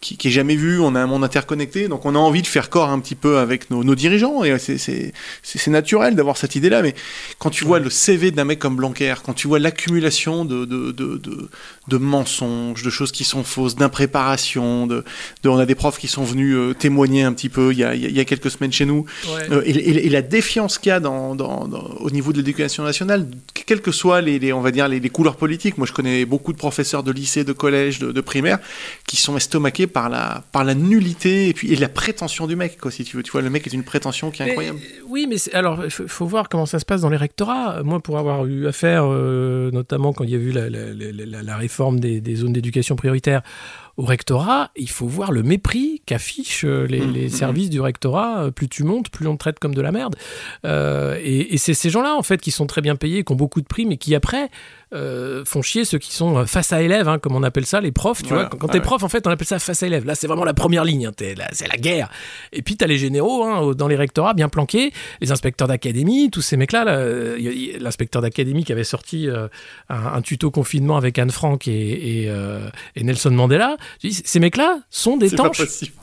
qui, 0.00 0.16
qui 0.16 0.28
est 0.28 0.30
jamais 0.30 0.56
vu. 0.56 0.80
On 0.80 0.94
a 0.94 1.00
un 1.00 1.06
monde 1.06 1.24
interconnecté, 1.24 1.88
donc 1.88 2.04
on 2.06 2.14
a 2.14 2.18
envie 2.18 2.42
de 2.42 2.46
faire 2.46 2.70
corps 2.70 2.90
un 2.90 3.00
petit 3.00 3.14
peu 3.14 3.38
avec 3.38 3.70
nos, 3.70 3.82
nos 3.84 3.94
dirigeants. 3.94 4.44
Et 4.44 4.56
c'est 4.58 5.70
naturel 5.70 6.14
d'avoir 6.14 6.36
cette 6.36 6.54
idée-là. 6.56 6.82
Mais 6.82 6.94
quand 7.38 7.50
tu 7.50 7.64
vois 7.64 7.78
le 7.78 7.90
CV 7.90 8.30
d'un 8.30 8.44
mec 8.44 8.58
comme 8.58 8.76
Blanquer, 8.76 9.14
quand 9.24 9.34
tu 9.34 9.48
vois 9.48 9.58
l'accumulation 9.58 10.44
de 10.44 10.64
de, 10.64 10.92
de, 10.92 11.16
de 11.18 11.48
de 11.88 11.96
mensonges, 11.96 12.82
de 12.82 12.90
choses 12.90 13.12
qui 13.12 13.24
sont 13.24 13.42
fausses, 13.44 13.74
d'impréparation, 13.76 14.86
de, 14.86 15.04
on 15.46 15.58
a 15.58 15.64
des 15.66 15.74
profs 15.74 15.98
qui 15.98 16.06
sont 16.08 16.22
venus 16.22 16.54
euh, 16.54 16.74
témoigner 16.74 17.22
un 17.22 17.32
petit 17.32 17.48
peu 17.48 17.72
il 17.72 17.78
y 17.78 17.84
a, 17.84 17.94
il 17.94 18.02
y 18.02 18.06
a- 18.06 18.08
il 18.10 18.16
y 18.16 18.20
a 18.20 18.24
quelques 18.26 18.50
semaines 18.50 18.72
chez 18.72 18.84
nous, 18.84 19.06
Ouais. 19.26 19.50
Euh, 19.50 19.62
et, 19.64 19.70
et- 19.70 20.06
et 20.06 20.10
la 20.10 20.20
défiance 20.22 20.76
qu'il 20.78 20.90
y 20.90 20.92
a 20.92 21.00
dans, 21.00 21.34
dans- 21.34 21.66
dans- 21.66 21.78
au 22.00 22.10
niveau 22.10 22.32
de 22.32 22.38
l'éducation 22.38 22.82
nationale, 22.84 23.26
quelles 23.66 23.80
que 23.80 23.90
soient 23.92 24.20
les, 24.20 24.38
les- 24.38 24.52
on 24.52 24.60
va 24.60 24.70
dire 24.70 24.86
les, 24.86 25.00
les 25.00 25.08
couleurs 25.08 25.36
politiques. 25.36 25.78
Moi, 25.78 25.86
je 25.86 25.92
connais 25.92 26.24
beaucoup 26.26 26.52
de 26.52 26.58
professeurs 26.58 27.02
de 27.02 27.10
lycée, 27.10 27.42
de 27.44 27.52
collège, 27.54 27.98
de, 28.00 28.12
de 28.12 28.20
primaire, 28.20 28.58
qui 29.06 29.16
sont 29.16 29.36
estomaqués 29.36 29.86
par 29.88 30.08
la 30.08 30.44
par 30.52 30.64
la 30.64 30.74
nullité 30.74 31.48
et 31.48 31.52
puis 31.54 31.72
et 31.72 31.76
la 31.76 31.88
prétention 31.88 32.46
du 32.46 32.56
mec, 32.56 32.78
quoi. 32.78 32.90
Si 32.90 33.04
tu 33.04 33.16
veux, 33.16 33.22
tu 33.22 33.32
vois, 33.32 33.42
le 33.42 33.50
mec 33.50 33.66
est 33.66 33.72
une 33.72 33.84
prétention 33.84 34.30
qui 34.30 34.42
est 34.42 34.44
Mais, 34.46 34.50
incroyable. 34.52 34.78
euh, 34.78 35.02
oui, 35.08 35.26
mais 35.28 35.36
alors 35.54 35.84
il 35.84 35.90
faut, 35.90 36.26
voir 36.26 36.48
comment 36.48 36.66
ça 36.66 36.78
se 36.78 36.84
passe 36.84 37.00
dans 37.00 37.08
les 37.10 37.16
rectorats. 37.16 37.82
Moi, 37.82 38.00
pour 38.00 38.18
avoir 38.18 38.46
eu 38.46 38.66
affaire, 38.66 39.04
euh, 39.06 39.70
notamment 39.70 40.12
quand 40.12 40.24
il 40.24 40.30
y 40.30 40.34
a 40.34 40.38
eu 40.38 40.52
la- 40.52 40.68
la- 40.70 41.42
la 41.42 41.56
réforme 41.56 42.00
des, 42.00 42.20
des 42.20 42.36
zones 42.36 42.52
d'éducation 42.52 42.96
prioritaire 42.96 43.42
au 43.98 44.04
rectorat, 44.04 44.70
il 44.76 44.88
faut 44.88 45.06
voir 45.06 45.32
le 45.32 45.42
mépris 45.42 46.02
qu'affichent 46.06 46.64
euh, 46.64 46.86
les, 46.86 47.00
Mmh, 47.00 47.12
les 47.12 47.26
mmh. 47.26 47.30
services 47.30 47.68
du 47.68 47.80
rectorat. 47.80 48.44
Euh, 48.44 48.50
Plus 48.52 48.68
tu 48.68 48.84
montes, 48.84 49.10
plus 49.10 49.26
on 49.26 49.34
te 49.34 49.40
traite 49.40 49.58
comme 49.58 49.74
de 49.74 49.82
la 49.82 49.92
merde. 49.92 50.14
Euh, 50.64 51.18
et 51.20 51.52
et 51.54 51.58
c'est 51.58 51.74
ces 51.74 51.90
gens-là, 51.90 52.14
en 52.14 52.22
fait, 52.22 52.40
qui 52.40 52.52
sont 52.52 52.66
très 52.66 52.80
bien 52.80 52.94
payés, 52.96 53.24
qui 53.24 53.32
ont 53.32 53.36
beaucoup 53.36 53.60
de 53.60 53.66
primes 53.66 53.90
et 53.92 53.96
qui, 53.96 54.14
après, 54.14 54.50
euh, 54.94 55.44
font 55.44 55.60
chier 55.60 55.84
ceux 55.84 55.98
qui 55.98 56.14
sont 56.14 56.46
face 56.46 56.72
à 56.72 56.80
élèves, 56.80 57.08
hein, 57.08 57.18
comme 57.18 57.34
on 57.34 57.42
appelle 57.42 57.66
ça, 57.66 57.80
les 57.80 57.92
profs. 57.92 58.22
Tu 58.22 58.28
Voilà, 58.28 58.44
vois, 58.44 58.50
quand, 58.50 58.58
quand 58.58 58.68
t'es 58.68 58.80
prof, 58.80 59.02
en 59.02 59.08
fait, 59.08 59.26
on 59.26 59.30
appelle 59.30 59.46
ça 59.46 59.58
face 59.58 59.82
à 59.82 59.86
élèves. 59.86 60.06
Là, 60.06 60.14
c'est 60.14 60.28
vraiment 60.28 60.44
la 60.44 60.54
première 60.54 60.84
ligne. 60.84 61.06
hein, 61.06 61.12
c'est 61.52 61.68
la 61.68 61.76
guerre. 61.76 62.08
Et 62.52 62.62
puis, 62.62 62.76
tu 62.76 62.84
as 62.84 62.86
les 62.86 62.98
généraux 62.98 63.42
hein, 63.44 63.72
dans 63.76 63.88
les 63.88 63.96
rectorats 63.96 64.32
bien 64.34 64.48
planqués, 64.48 64.92
les 65.20 65.32
inspecteurs 65.32 65.66
d'académie, 65.68 66.30
tous 66.30 66.40
ces 66.42 66.56
mecs-là. 66.56 66.84
L'inspecteur 67.80 68.22
d'académie 68.22 68.64
qui 68.64 68.72
avait 68.72 68.84
sorti 68.84 69.28
euh, 69.28 69.48
un, 69.88 70.06
un 70.14 70.22
tuto 70.22 70.50
confinement 70.52 70.96
avec 70.96 71.18
Anne 71.18 71.30
Frank 71.32 71.66
et, 71.68 72.22
et, 72.24 72.32
et 72.96 73.02
Nelson 73.04 73.30
Mandela. 73.30 73.76
Je 74.02 74.08
dis, 74.08 74.22
ces 74.24 74.40
mecs-là 74.40 74.80
sont 74.90 75.16
des 75.16 75.30
tanches. 75.30 75.60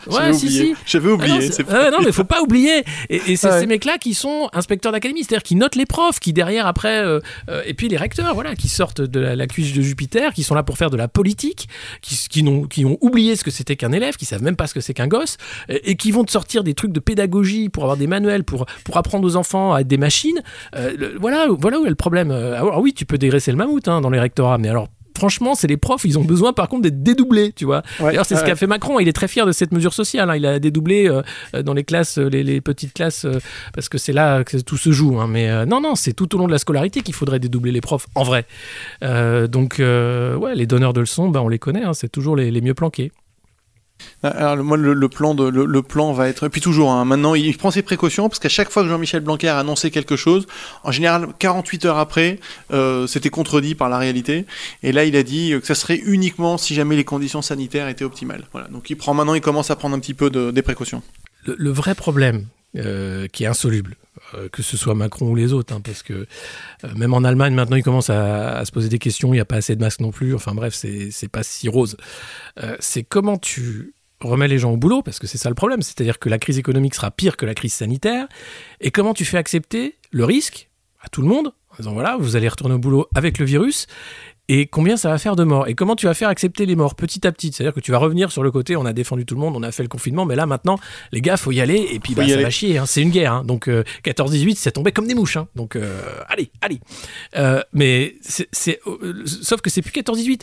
Ouais, 0.08 0.34
si, 0.34 0.50
si. 0.52 0.76
J'avais 0.86 1.10
Ah 1.10 1.14
oublié. 1.14 1.50
non, 1.50 1.66
ah 1.70 1.92
non, 1.92 1.98
mais 2.04 2.12
faut 2.12 2.24
pas 2.24 2.42
oublier. 2.42 2.84
Et, 3.10 3.22
et 3.28 3.36
c'est 3.36 3.50
Ouais. 3.50 3.60
ces 3.62 3.66
mecs-là 3.68 3.98
qui 3.98 4.14
sont 4.14 4.50
inspecteurs 4.54 4.92
d'académie, 4.92 5.24
c'est-à-dire 5.24 5.44
qui 5.44 5.56
notent 5.56 5.76
les 5.76 5.86
profs, 5.86 6.20
qui 6.20 6.34
derrière 6.34 6.68
après, 6.68 7.00
euh, 7.04 7.20
euh, 7.50 7.62
et 7.66 7.74
puis 7.74 7.88
les 7.88 7.98
recteurs, 7.98 8.34
voilà, 8.34 8.56
qui 8.56 8.68
sortent 8.70 9.02
de 9.02 9.20
la, 9.20 9.36
la 9.36 9.48
cuisse 9.48 9.74
de 9.74 9.82
Jupiter, 9.82 10.34
qui 10.34 10.44
sont 10.44 10.56
là 10.56 10.64
pour 10.64 10.78
faire 10.78 10.90
de 10.90 10.98
la 10.98 11.08
politique, 11.08 11.68
qui, 12.01 12.18
qui, 12.30 12.44
n'ont, 12.44 12.63
qui 12.63 12.86
ont 12.86 12.98
oublié 13.01 13.36
ce 13.36 13.44
que 13.44 13.51
c'était 13.51 13.75
qu'un 13.75 13.92
élève, 13.92 14.15
qui 14.15 14.25
savent 14.25 14.44
même 14.44 14.56
pas 14.56 14.68
ce 14.68 14.74
que 14.74 14.82
c'est 14.82 14.94
qu'un 14.94 15.08
gosse, 15.08 15.38
et, 15.70 15.92
et 15.92 15.96
qui 15.96 16.12
vont 16.12 16.24
te 16.24 16.32
sortir 16.32 16.63
des 16.63 16.74
trucs 16.74 16.92
de 16.92 17.00
pédagogie 17.00 17.70
pour 17.70 17.84
avoir 17.84 17.98
des 17.98 18.08
manuels, 18.08 18.44
pour, 18.44 18.65
pour 18.84 18.98
apprendre 18.98 19.27
aux 19.27 19.36
enfants 19.36 19.74
à 19.74 19.82
être 19.82 19.88
des 19.88 19.98
machines. 19.98 20.42
Euh, 20.75 20.94
le- 20.98 21.18
voilà, 21.20 21.48
voilà 21.50 21.80
où 21.80 21.86
est 21.86 21.89
le 21.89 21.96
problème. 21.96 22.32
Euh, 22.32 22.56
Alors 22.56 22.80
oui, 22.82 22.94
tu 22.94 23.06
peux 23.06 23.18
dégraisser 23.18 23.51
le 23.51 23.58
mammouth 23.58 23.88
hein, 23.88 24.01
dans 24.01 24.10
les 24.10 24.20
rectorats, 24.20 24.58
mais 24.58 24.70
alors. 24.70 24.88
Franchement, 25.15 25.55
c'est 25.55 25.67
les 25.67 25.77
profs, 25.77 26.03
ils 26.05 26.19
ont 26.19 26.24
besoin 26.24 26.51
par 26.53 26.67
contre 26.67 26.84
d'être 26.84 27.01
dédoublés, 27.01 27.53
tu 27.53 27.65
vois. 27.65 27.81
Ouais, 28.00 28.07
D'ailleurs, 28.07 28.25
c'est 28.25 28.36
ce 28.36 28.43
qu'a 28.43 28.55
fait 28.55 28.67
Macron. 28.67 29.00
Il 29.00 29.07
est 29.07 29.13
très 29.13 29.27
fier 29.27 29.45
de 29.45 29.51
cette 29.51 29.72
mesure 29.72 29.93
sociale. 29.93 30.29
hein. 30.29 30.36
Il 30.36 30.45
a 30.45 30.60
dédoublé 30.60 31.07
euh, 31.07 31.22
euh, 31.55 31.63
dans 31.63 31.74
les 31.74 31.84
classes, 31.84 32.17
euh, 32.17 32.27
les, 32.29 32.43
les 32.43 32.62
petites 32.62 32.93
classes, 32.93 33.25
euh, 33.25 33.39
parce 33.74 33.89
que 33.89 33.98
c'est 33.98 34.13
là 34.13 34.43
que 34.43 34.57
tout 34.57 34.77
se 34.77 34.91
joue. 34.91 35.19
hein. 35.19 35.27
Mais 35.27 35.50
euh, 35.50 35.65
non, 35.65 35.79
non, 35.81 35.95
c'est 35.95 36.13
tout 36.13 36.34
au 36.36 36.38
long 36.38 36.48
de 36.48 36.51
la 36.51 36.57
scolarité 36.60 37.01
qu'il 37.01 37.13
faudrait 37.13 37.39
dédoubler 37.39 37.72
les 37.72 37.81
profs, 37.81 38.07
en 38.15 38.24
vrai. 38.24 38.45
Donc, 39.01 39.75
ouais, 39.79 40.55
les 40.55 40.65
donneurs 40.67 40.93
de 40.93 41.00
leçons, 41.01 41.29
bah, 41.29 41.41
on 41.41 41.48
les 41.48 41.60
connaît. 41.60 41.84
hein. 41.84 41.93
c'est 41.93 42.10
toujours 42.10 42.36
les, 42.36 42.51
les 42.51 42.62
mieux 42.62 42.74
planqués. 42.74 43.12
Alors 44.24 44.56
le- 44.56 44.64
moi 44.64 44.78
le, 44.78 45.10
plan 45.10 45.36
de 45.36 45.48
le, 45.48 45.82
plan 45.82 46.12
va 46.14 46.28
être 46.28 46.46
et 46.46 46.50
puis 46.50 46.62
toujours 46.62 46.92
hein, 46.92 47.06
maintenant 47.06 47.36
il 47.36 47.56
prend 47.58 47.72
ses 47.72 47.82
précautions 47.82 48.28
parce 48.28 48.40
qu'à 48.40 48.50
chaque 48.50 48.70
fois 48.70 48.84
que 48.84 48.90
Jean-Michel 48.90 49.22
Blanquer 49.22 49.50
a 49.50 49.60
annoncé 49.60 49.92
quelque 49.92 50.16
chose 50.16 50.48
en 50.84 50.92
général 50.92 51.28
48 51.40 51.86
heures 51.86 51.98
après 51.98 52.40
euh, 52.72 53.08
c'était 53.08 53.30
contredit 53.30 53.75
par 53.75 53.90
la 53.90 53.98
réalité. 53.98 54.46
Et 54.84 54.92
là 54.92 55.06
il 55.06 55.16
a 55.16 55.24
dit 55.24 55.54
que 55.60 55.66
ça 55.66 55.75
serait 55.75 55.98
uniquement 55.98 56.58
si 56.58 56.74
jamais 56.75 56.96
les 56.96 57.04
conditions 57.04 57.42
sanitaires 57.42 57.88
étaient 57.88 58.06
optimales. 58.06 58.48
Voilà. 58.52 58.68
Donc 58.68 58.90
il 58.90 58.96
prend 58.96 59.14
maintenant 59.14 59.34
il 59.36 59.42
commence 59.42 59.72
à 59.72 59.75
prendre 59.75 59.96
un 59.96 60.00
petit 60.00 60.14
peu 60.14 60.30
de, 60.30 60.52
des 60.52 60.62
précautions. 60.62 61.02
Le, 61.46 61.70
vrai 61.70 61.94
problème 61.94 62.48
euh, 62.75 63.28
qui 63.28 63.44
est 63.44 63.48
insoluble, 63.48 63.96
euh, 64.14 64.14
que 64.51 64.62
ce 64.62 64.77
soit 64.77 64.96
Macron 64.96 65.30
ou 65.30 65.36
les 65.36 65.54
autres, 65.54 65.74
hein, 65.74 65.82
parce 65.82 66.04
que 66.04 66.13
euh, 66.13 66.25
même 66.96 67.13
en 67.13 67.24
Allemagne 67.24 67.54
maintenant 67.54 67.77
ils 67.77 67.84
commencent 67.84 68.10
à, 68.10 68.58
à 68.58 68.65
se 68.65 68.72
poser 68.72 68.89
des 68.89 69.00
questions, 69.00 69.30
il 69.34 69.38
n'y 69.38 69.42
a 69.42 69.46
pas 69.46 69.58
assez 69.58 69.75
de 69.75 69.82
masques 69.82 70.01
non 70.01 70.12
plus, 70.12 70.36
enfin 70.36 70.54
bref, 70.54 70.74
c'est 70.74 71.12
c'est 71.12 71.27
pas 71.27 71.44
si 71.44 71.70
rose. 71.70 71.98
Euh, 72.62 72.75
c'est 72.80 73.04
comment 73.04 73.38
tu 73.38 73.94
remets 74.22 74.48
les 74.48 74.58
gens 74.58 74.72
au 74.72 74.77
boulot, 74.77 75.01
parce 75.01 75.20
que 75.20 75.27
c'est 75.27 75.38
ça 75.38 75.50
le 75.50 75.56
problème, 75.56 75.82
c'est-à-dire 75.82 76.20
que 76.20 76.30
la 76.30 76.39
crise 76.39 76.58
économique 76.58 76.96
sera 76.96 77.12
pire 77.12 77.38
que 77.38 77.46
la 77.46 77.54
crise 77.54 77.74
sanitaire, 77.74 78.27
et 78.80 78.92
comment 78.92 79.13
tu 79.13 79.25
fais 79.25 79.38
accepter 79.38 79.96
le 80.12 80.25
risque 80.25 80.70
à 81.01 81.10
tout 81.10 81.22
le 81.22 81.27
monde, 81.27 81.54
en 81.72 81.75
disant 81.77 81.94
voilà, 81.94 82.18
vous 82.18 82.36
allez 82.36 82.48
retourner 82.48 82.75
au 82.75 82.80
boulot 82.80 83.08
avec 83.13 83.38
le 83.38 83.46
virus, 83.46 83.88
et 84.48 84.68
combien 84.68 84.96
ça 84.96 85.10
va 85.10 85.18
faire 85.18 85.36
de 85.36 85.44
morts? 85.44 85.68
Et 85.68 85.74
comment 85.74 85.96
tu 85.96 86.06
vas 86.06 86.14
faire 86.14 86.30
accepter 86.30 86.68
les 86.68 86.75
morts 86.75 86.94
petit 86.94 87.25
à 87.25 87.32
petit? 87.32 87.52
C'est-à-dire 87.52 87.74
que 87.74 87.80
tu 87.80 87.92
vas 87.92 87.98
revenir 87.98 88.32
sur 88.32 88.44
le 88.44 88.52
côté, 88.52 88.75
on 88.75 88.86
a 88.86 88.94
défendu 88.94 89.25
tout 89.25 89.34
le 89.34 89.42
monde, 89.42 89.56
on 89.56 89.64
a 89.64 89.72
fait 89.72 89.82
le 89.82 89.90
confinement, 89.90 90.25
mais 90.25 90.36
là 90.36 90.46
maintenant, 90.46 90.78
les 91.12 91.22
gars, 91.22 91.36
faut 91.36 91.52
y 91.52 91.62
aller 91.62 91.88
et 91.92 92.00
puis 92.00 92.14
bah, 92.14 92.28
ça 92.28 92.40
va 92.40 92.50
chier. 92.52 92.78
Hein. 92.78 92.86
c'est 92.86 93.02
une 93.02 93.10
guerre. 93.10 93.34
Hein. 93.34 93.44
Donc 93.44 93.68
14-18, 93.68 94.56
ça 94.56 94.72
tombait 94.72 94.92
comme 94.92 95.08
des 95.08 95.16
mouches. 95.16 95.38
Hein. 95.38 95.48
Donc 95.56 95.78
allez, 96.28 96.52
allez. 96.62 96.80
mais 97.74 98.16
c'est, 98.22 98.80
sauf 99.25 99.62
que 99.62 99.70
c'est 99.72 99.82
plus 99.82 99.92
14-18. 99.92 100.42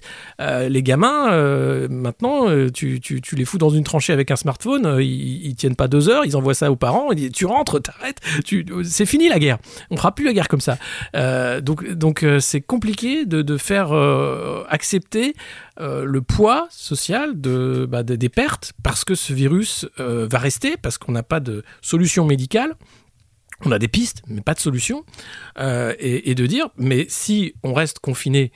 les 0.69 0.83
gamins, 0.83 1.89
maintenant, 1.89 2.49
tu, 2.73 3.01
tu, 3.01 3.21
tu, 3.21 3.37
les 3.37 3.45
fous 3.45 3.59
dans 3.59 3.71
une 3.71 3.85
tranchée 3.85 4.13
avec 4.13 4.33
un 4.33 4.37
smartphone, 4.37 4.99
ils, 5.01 5.47
ils, 5.47 5.55
tiennent 5.55 5.77
pas 5.77 5.87
deux 5.87 6.09
heures, 6.09 6.25
ils 6.25 6.37
envoient 6.37 6.55
ça 6.55 6.73
aux 6.73 6.77
parents, 6.77 7.13
ils 7.13 7.17
disent, 7.17 7.33
tu 7.33 7.47
rentres, 7.47 7.81
t'arrêtes, 7.81 8.19
tu, 8.45 8.67
c'est 8.83 9.07
fini 9.07 9.29
la 9.29 9.39
guerre. 9.39 9.59
On 9.91 9.97
fera 9.97 10.13
plus 10.13 10.25
la 10.25 10.33
guerre 10.33 10.49
comme 10.49 10.61
ça. 10.61 10.77
donc 11.61 11.89
donc 11.93 12.27
c'est 12.41 12.61
compliqué 12.61 13.27
de, 13.27 13.43
de 13.43 13.57
faire 13.57 13.92
euh, 13.93 14.65
accepter 14.69 15.35
euh, 15.81 16.05
le 16.05 16.23
poids 16.23 16.67
social 16.71 17.35
bah, 17.35 18.03
des 18.03 18.29
pertes 18.29 18.73
parce 18.83 19.05
que 19.05 19.15
ce 19.15 19.33
virus 19.33 19.87
euh, 20.01 20.27
va 20.31 20.39
rester, 20.39 20.77
parce 20.77 20.99
qu'on 20.99 21.13
n'a 21.13 21.23
pas 21.23 21.41
de 21.41 21.65
solution 21.81 22.25
médicale. 22.25 22.75
On 23.65 23.71
a 23.71 23.79
des 23.79 23.89
pistes, 23.89 24.23
mais 24.27 24.41
pas 24.41 24.55
de 24.55 24.61
solution. 24.61 25.05
Et, 25.59 26.35
de 26.35 26.47
dire, 26.47 26.69
mais 26.77 27.07
si 27.09 27.55
on 27.63 27.75
reste 27.75 28.01
confiné, 28.01 28.51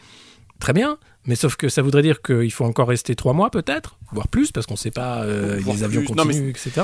très 0.59 0.73
bien, 0.73 0.99
mais 1.26 1.35
sauf 1.35 1.56
que 1.56 1.68
ça 1.68 1.83
voudrait 1.83 2.02
dire 2.02 2.23
qu'il 2.23 2.52
faut 2.52 2.64
encore 2.64 2.88
rester 2.88 3.14
trois 3.14 3.33
mois 3.33 3.50
peut-être, 3.50 3.97
voire 4.12 4.28
plus, 4.28 4.52
parce 4.52 4.66
qu'on 4.66 4.75
ne 4.75 4.78
sait 4.78 4.90
pas, 4.90 5.25
les 5.26 5.83
avions 5.83 6.04
continuent, 6.04 6.50
etc. 6.50 6.83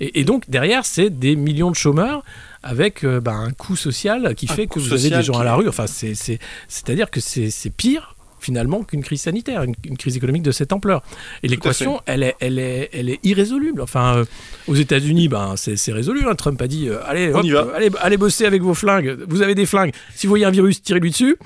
Et, 0.00 0.24
donc 0.24 0.48
derrière, 0.48 0.84
c'est 0.84 1.10
des 1.10 1.36
millions 1.36 1.70
de 1.70 1.76
chômeurs 1.76 2.22
avec 2.62 3.04
euh, 3.04 3.20
bah, 3.20 3.32
un 3.32 3.52
coût 3.52 3.76
social 3.76 4.34
qui 4.34 4.46
fait 4.46 4.66
que 4.66 4.78
vous 4.78 4.92
avez 4.92 5.10
des 5.10 5.22
gens 5.22 5.38
à 5.38 5.44
la 5.44 5.54
rue. 5.54 5.68
Enfin, 5.68 5.86
c'est-à-dire 5.86 7.10
que 7.10 7.20
c'est 7.20 7.70
pire 7.70 8.14
finalement 8.40 8.82
qu'une 8.82 9.02
crise 9.02 9.22
sanitaire, 9.22 9.62
une, 9.62 9.96
crise 9.96 10.16
économique 10.16 10.42
de 10.42 10.52
cette 10.52 10.72
ampleur. 10.72 11.02
Et 11.42 11.48
l'équation, 11.48 12.00
elle 12.06 12.22
est, 12.22 12.36
elle, 12.40 12.58
est, 12.58 12.90
elle 12.92 13.08
est 13.08 13.20
irrésoluble. 13.24 13.82
Enfin, 13.82 14.16
euh, 14.16 14.24
aux 14.68 14.74
États-Unis, 14.74 15.28
ben, 15.28 15.54
c'est 15.56 15.92
résolu. 15.92 16.24
Hein. 16.28 16.34
Trump 16.34 16.60
a 16.62 16.68
dit 16.68 16.88
euh, 16.88 16.98
allez, 17.06 17.32
allez, 17.74 17.90
allez, 18.00 18.16
bosser 18.16 18.46
avec 18.46 18.62
vos 18.62 18.74
flingues. 18.74 19.18
Vous 19.28 19.42
avez 19.42 19.54
des 19.54 19.66
flingues. 19.66 19.92
Si 20.14 20.26
vous 20.26 20.30
voyez 20.30 20.44
un 20.44 20.50
virus, 20.50 20.82
tirez-lui 20.82 21.10
dessus. 21.10 21.36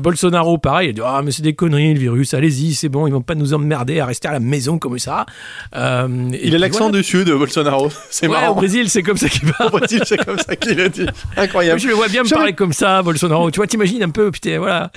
Bolsonaro, 0.00 0.58
pareil, 0.58 0.90
il 0.90 0.94
dit 0.94 1.00
ah, 1.04 1.22
mais 1.24 1.30
c'est 1.30 1.42
des 1.42 1.54
conneries, 1.54 1.94
le 1.94 2.00
virus, 2.00 2.34
allez-y, 2.34 2.74
c'est 2.74 2.88
bon, 2.88 3.06
ils 3.06 3.12
vont 3.12 3.22
pas 3.22 3.34
nous 3.34 3.54
emmerder 3.54 4.00
à 4.00 4.06
rester 4.06 4.28
à 4.28 4.32
la 4.32 4.40
maison 4.40 4.78
comme 4.78 4.98
ça. 4.98 5.26
il 5.74 6.54
a 6.54 6.58
l'accent 6.58 6.90
dessus 6.90 7.24
de 7.24 7.34
Bolsonaro. 7.34 7.90
C'est 8.10 8.28
marrant. 8.28 8.52
Au 8.52 8.54
Brésil, 8.54 8.88
c'est 8.88 9.02
comme 9.02 9.16
ça 9.16 9.28
qu'il 9.28 9.50
parle. 9.52 9.68
Au 9.68 9.78
Brésil, 9.78 10.00
c'est 10.04 10.24
comme 10.24 10.38
ça 10.38 10.56
qu'il 10.56 10.80
a 10.80 10.88
dit. 10.88 11.06
Incroyable. 11.36 11.80
Je 11.80 11.88
le 11.88 11.94
vois 11.94 12.08
bien 12.08 12.22
me 12.22 12.28
parler 12.28 12.52
comme 12.52 12.72
ça, 12.72 13.02
Bolsonaro. 13.02 13.50
Tu 13.50 13.56
vois, 13.56 13.66
t'imagines 13.66 14.02
un 14.02 14.10
peu, 14.10 14.30
putain, 14.30 14.58
voilà. 14.58 14.90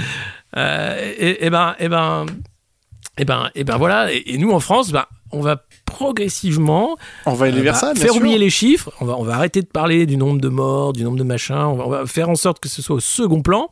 Euh, 0.58 1.14
et, 1.18 1.50
ben, 1.50 1.76
et 1.80 1.90
ben, 1.90 2.26
et 3.18 3.26
ben, 3.26 3.52
et 3.56 3.64
ben 3.64 3.78
voilà. 3.78 4.12
Et, 4.12 4.38
nous 4.38 4.52
en 4.52 4.60
France, 4.60 4.92
ben, 4.92 5.06
on 5.32 5.42
va 5.42 5.64
progressivement 5.90 6.98
on 7.26 7.34
va 7.34 7.48
aller 7.48 7.62
vers 7.62 7.76
ça, 7.76 7.94
faire 7.96 8.16
oublier 8.16 8.38
les 8.38 8.50
chiffres. 8.50 8.92
On 9.02 9.06
va, 9.06 9.18
on 9.18 9.24
va 9.24 9.36
arrêter 9.36 9.62
de 9.62 9.68
parler 9.68 10.06
du 10.06 10.18
nombre 10.18 10.40
de 10.40 10.50
morts, 10.50 10.94
du 10.94 11.04
nombre 11.04 11.18
de 11.18 11.24
machins. 11.24 11.56
On 11.56 11.90
va, 11.90 12.06
faire 12.06 12.30
en 12.30 12.36
sorte 12.36 12.60
que 12.60 12.70
ce 12.70 12.82
soit 12.82 12.96
au 12.96 13.00
second 13.00 13.42
plan. 13.42 13.70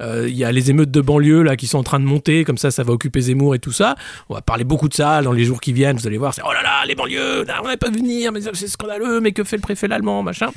Euh, 0.00 0.26
il 0.28 0.36
y 0.36 0.44
a 0.44 0.52
les 0.52 0.70
émeutes 0.70 0.90
de 0.90 1.00
banlieue 1.00 1.42
là 1.42 1.56
qui 1.56 1.66
sont 1.66 1.78
en 1.78 1.82
train 1.82 2.00
de 2.00 2.04
monter, 2.04 2.44
comme 2.44 2.58
ça, 2.58 2.70
ça 2.70 2.82
va 2.82 2.92
occuper 2.92 3.20
Zemmour 3.20 3.54
et 3.54 3.58
tout 3.58 3.72
ça. 3.72 3.96
On 4.28 4.34
va 4.34 4.42
parler 4.42 4.64
beaucoup 4.64 4.88
de 4.88 4.94
ça 4.94 5.22
dans 5.22 5.32
les 5.32 5.44
jours 5.44 5.60
qui 5.60 5.72
viennent. 5.72 5.96
Vous 5.96 6.06
allez 6.06 6.18
voir, 6.18 6.34
c'est 6.34 6.42
oh 6.44 6.52
là 6.52 6.62
là, 6.62 6.84
les 6.86 6.94
banlieues, 6.94 7.44
on 7.60 7.64
n'avait 7.64 7.76
pas 7.76 7.90
venir, 7.90 8.32
mais 8.32 8.40
c'est 8.52 8.68
scandaleux, 8.68 9.20
mais 9.20 9.32
que 9.32 9.44
fait 9.44 9.56
le 9.56 9.62
préfet 9.62 9.92
allemand, 9.92 10.22
machin. 10.22 10.50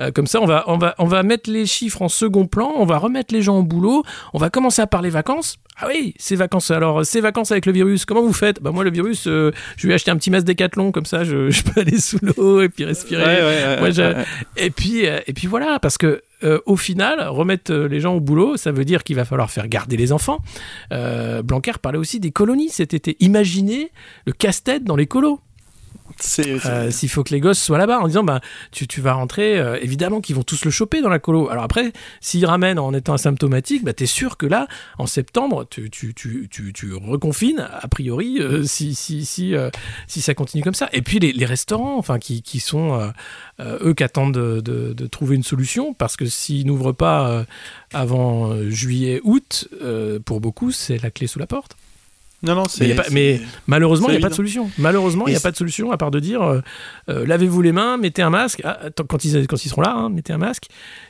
Euh, 0.00 0.10
comme 0.12 0.26
ça, 0.26 0.40
on 0.40 0.46
va, 0.46 0.64
on 0.66 0.78
va, 0.78 0.94
on 0.98 1.06
va 1.06 1.22
mettre 1.22 1.50
les 1.50 1.66
chiffres 1.66 2.02
en 2.02 2.08
second 2.08 2.46
plan. 2.46 2.72
On 2.76 2.84
va 2.84 2.98
remettre 2.98 3.34
les 3.34 3.42
gens 3.42 3.58
au 3.58 3.62
boulot. 3.62 4.04
On 4.32 4.38
va 4.38 4.50
commencer 4.50 4.82
à 4.82 4.86
parler 4.86 5.10
vacances. 5.10 5.58
Ah 5.78 5.86
oui, 5.88 6.14
ces 6.18 6.36
vacances. 6.36 6.70
Alors, 6.70 7.04
ces 7.04 7.20
vacances 7.20 7.50
avec 7.50 7.66
le 7.66 7.72
virus, 7.72 8.04
comment 8.04 8.22
vous 8.22 8.32
faites? 8.32 8.62
Bah 8.62 8.70
moi, 8.70 8.84
le 8.84 8.90
virus, 8.90 9.26
euh, 9.26 9.52
je 9.76 9.88
vais 9.88 9.94
acheter 9.94 10.10
un 10.10 10.16
petit 10.16 10.30
masque 10.30 10.46
décathlon, 10.52 10.92
comme 10.92 11.06
ça, 11.06 11.24
je, 11.24 11.62
peux 11.62 11.80
aller 11.80 11.98
sous 11.98 12.18
l'eau 12.22 12.60
et 12.60 12.68
puis 12.68 12.84
respirer. 12.84 13.40
Et 14.56 14.70
puis, 14.70 15.06
euh, 15.06 15.20
et 15.26 15.32
puis 15.32 15.46
voilà, 15.46 15.78
parce 15.80 15.98
que 15.98 16.22
euh, 16.44 16.60
au 16.66 16.76
final, 16.76 17.20
remettre 17.28 17.72
les 17.72 18.00
gens 18.00 18.14
au 18.14 18.20
boulot, 18.20 18.56
ça 18.56 18.72
veut 18.72 18.84
dire 18.84 19.04
qu'il 19.04 19.16
va 19.16 19.24
falloir 19.24 19.50
faire 19.50 19.68
garder 19.68 19.96
les 19.96 20.12
enfants. 20.12 20.40
Blanquer 20.90 21.72
parlait 21.80 21.98
aussi 21.98 22.20
des 22.20 22.30
colonies 22.30 22.68
cet 22.68 22.94
été. 22.94 23.16
Imaginez 23.20 23.90
le 24.26 24.32
casse-tête 24.32 24.84
dans 24.84 24.96
les 24.96 25.06
colos. 25.06 25.40
Euh, 26.66 26.90
s'il 26.90 27.08
faut 27.08 27.22
que 27.24 27.32
les 27.32 27.40
gosses 27.40 27.60
soient 27.60 27.78
là-bas 27.78 28.00
en 28.00 28.06
disant 28.06 28.24
bah 28.24 28.40
tu, 28.70 28.86
tu 28.86 29.00
vas 29.00 29.14
rentrer 29.14 29.58
euh, 29.58 29.78
évidemment 29.80 30.20
qu'ils 30.20 30.36
vont 30.36 30.42
tous 30.42 30.64
le 30.64 30.70
choper 30.70 31.00
dans 31.02 31.08
la 31.08 31.18
colo. 31.18 31.48
Alors 31.48 31.64
après 31.64 31.92
s'ils 32.20 32.46
ramènent 32.46 32.78
en 32.78 32.92
étant 32.94 33.14
asymptomatique 33.14 33.84
bah 33.84 33.92
t'es 33.92 34.06
sûr 34.06 34.36
que 34.36 34.46
là 34.46 34.66
en 34.98 35.06
septembre 35.06 35.66
tu, 35.68 35.90
tu, 35.90 36.14
tu, 36.14 36.48
tu, 36.48 36.94
reconfines 36.94 37.68
a 37.70 37.88
priori 37.88 38.38
euh, 38.40 38.64
si, 38.64 38.94
si, 38.94 39.24
si, 39.24 39.54
si 40.06 40.20
ça 40.20 40.34
continue 40.34 40.62
comme 40.62 40.74
ça. 40.74 40.88
Et 40.92 41.02
puis 41.02 41.18
les, 41.18 41.32
les 41.32 41.46
restaurants 41.46 41.98
enfin 41.98 42.18
qui, 42.18 42.42
qui 42.42 42.60
sont 42.60 43.12
eux 43.60 43.94
qui 43.94 44.04
attendent 44.04 44.34
de, 44.34 44.60
de, 44.60 44.92
de, 44.92 45.06
trouver 45.06 45.36
une 45.36 45.42
solution 45.42 45.94
parce 45.94 46.16
que 46.16 46.26
s'ils 46.26 46.66
n'ouvrent 46.66 46.92
pas 46.92 47.44
avant 47.92 48.56
juillet 48.70 49.20
août 49.24 49.68
pour 50.24 50.40
beaucoup 50.40 50.70
c'est 50.70 51.02
la 51.02 51.10
clé 51.10 51.26
sous 51.26 51.38
la 51.38 51.46
porte 51.46 51.76
non, 52.42 52.56
non, 52.56 52.64
c'est. 52.68 52.96
Mais, 53.12 53.40
malheureusement, 53.66 54.08
il 54.08 54.12
n'y 54.12 54.18
a 54.18 54.20
pas 54.20 54.28
de 54.28 54.34
solution. 54.34 54.68
Malheureusement, 54.78 55.28
il 55.28 55.30
n'y 55.30 55.36
a 55.36 55.40
pas 55.40 55.52
de 55.52 55.56
solution 55.56 55.92
à 55.92 55.96
part 55.96 56.10
de 56.10 56.18
dire 56.18 56.42
euh, 56.42 56.60
euh, 57.08 57.24
lavez-vous 57.24 57.62
les 57.62 57.72
mains, 57.72 57.96
mettez 57.96 58.22
un 58.22 58.30
masque. 58.30 58.62
Ah, 58.64 58.78
quand, 59.08 59.24
ils, 59.24 59.46
quand 59.46 59.64
ils 59.64 59.68
seront 59.68 59.82
là, 59.82 59.92
hein, 59.92 60.08
mettez 60.08 60.32
un 60.32 60.38
masque. 60.38 60.66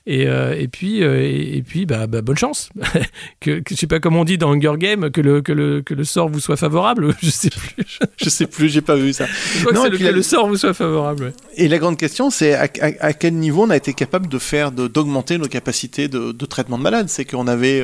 Et, 0.06 0.26
euh, 0.26 0.56
et 0.59 0.68
puis, 0.68 1.00
et, 1.02 1.62
puis 1.66 1.87
bah, 1.87 2.06
bah, 2.06 2.23
bonne 2.23 2.37
chance. 2.37 2.71
que, 3.40 3.61
que, 3.61 3.75
je 3.75 3.76
sais 3.76 3.87
pas 3.87 4.00
comment 4.00 4.21
on 4.21 4.25
dit 4.25 4.38
dans 4.38 4.50
Hunger 4.52 4.75
Game, 4.76 5.11
que 5.11 5.21
le, 5.21 5.42
que 5.42 5.52
le, 5.52 5.80
que 5.82 5.94
le 5.94 6.04
sort 6.04 6.28
vous 6.28 6.40
soit 6.40 6.56
favorable. 6.56 7.14
Je 7.23 7.30
sais 7.30 7.50
plus. 7.50 7.85
je 8.16 8.28
sais 8.28 8.47
plus, 8.47 8.68
j'ai 8.68 8.80
pas 8.80 8.97
vu 8.97 9.12
ça. 9.12 9.26
non, 9.73 9.85
que, 9.85 9.97
le, 9.97 10.23
sort 10.23 10.49
vous 10.49 10.56
soit 10.56 10.75
favorable. 10.75 11.32
Et 11.56 11.68
la 11.68 11.78
grande 11.78 11.97
question, 11.97 12.30
c'est 12.30 12.54
à, 12.54 12.68
à, 13.00 13.12
quel 13.12 13.35
niveau 13.35 13.62
on 13.62 13.71
a 13.71 13.76
été 13.76 13.92
capable 13.92 14.28
de 14.28 14.38
faire, 14.38 14.73
d'augmenter 14.73 15.38
nos 15.38 15.47
capacités 15.47 16.09
de, 16.09 16.32
de, 16.32 16.47
traitement 16.47 16.78
de 16.78 16.82
malades? 16.82 17.09
C'est 17.09 17.25
qu'on 17.25 17.47
avait. 17.47 17.82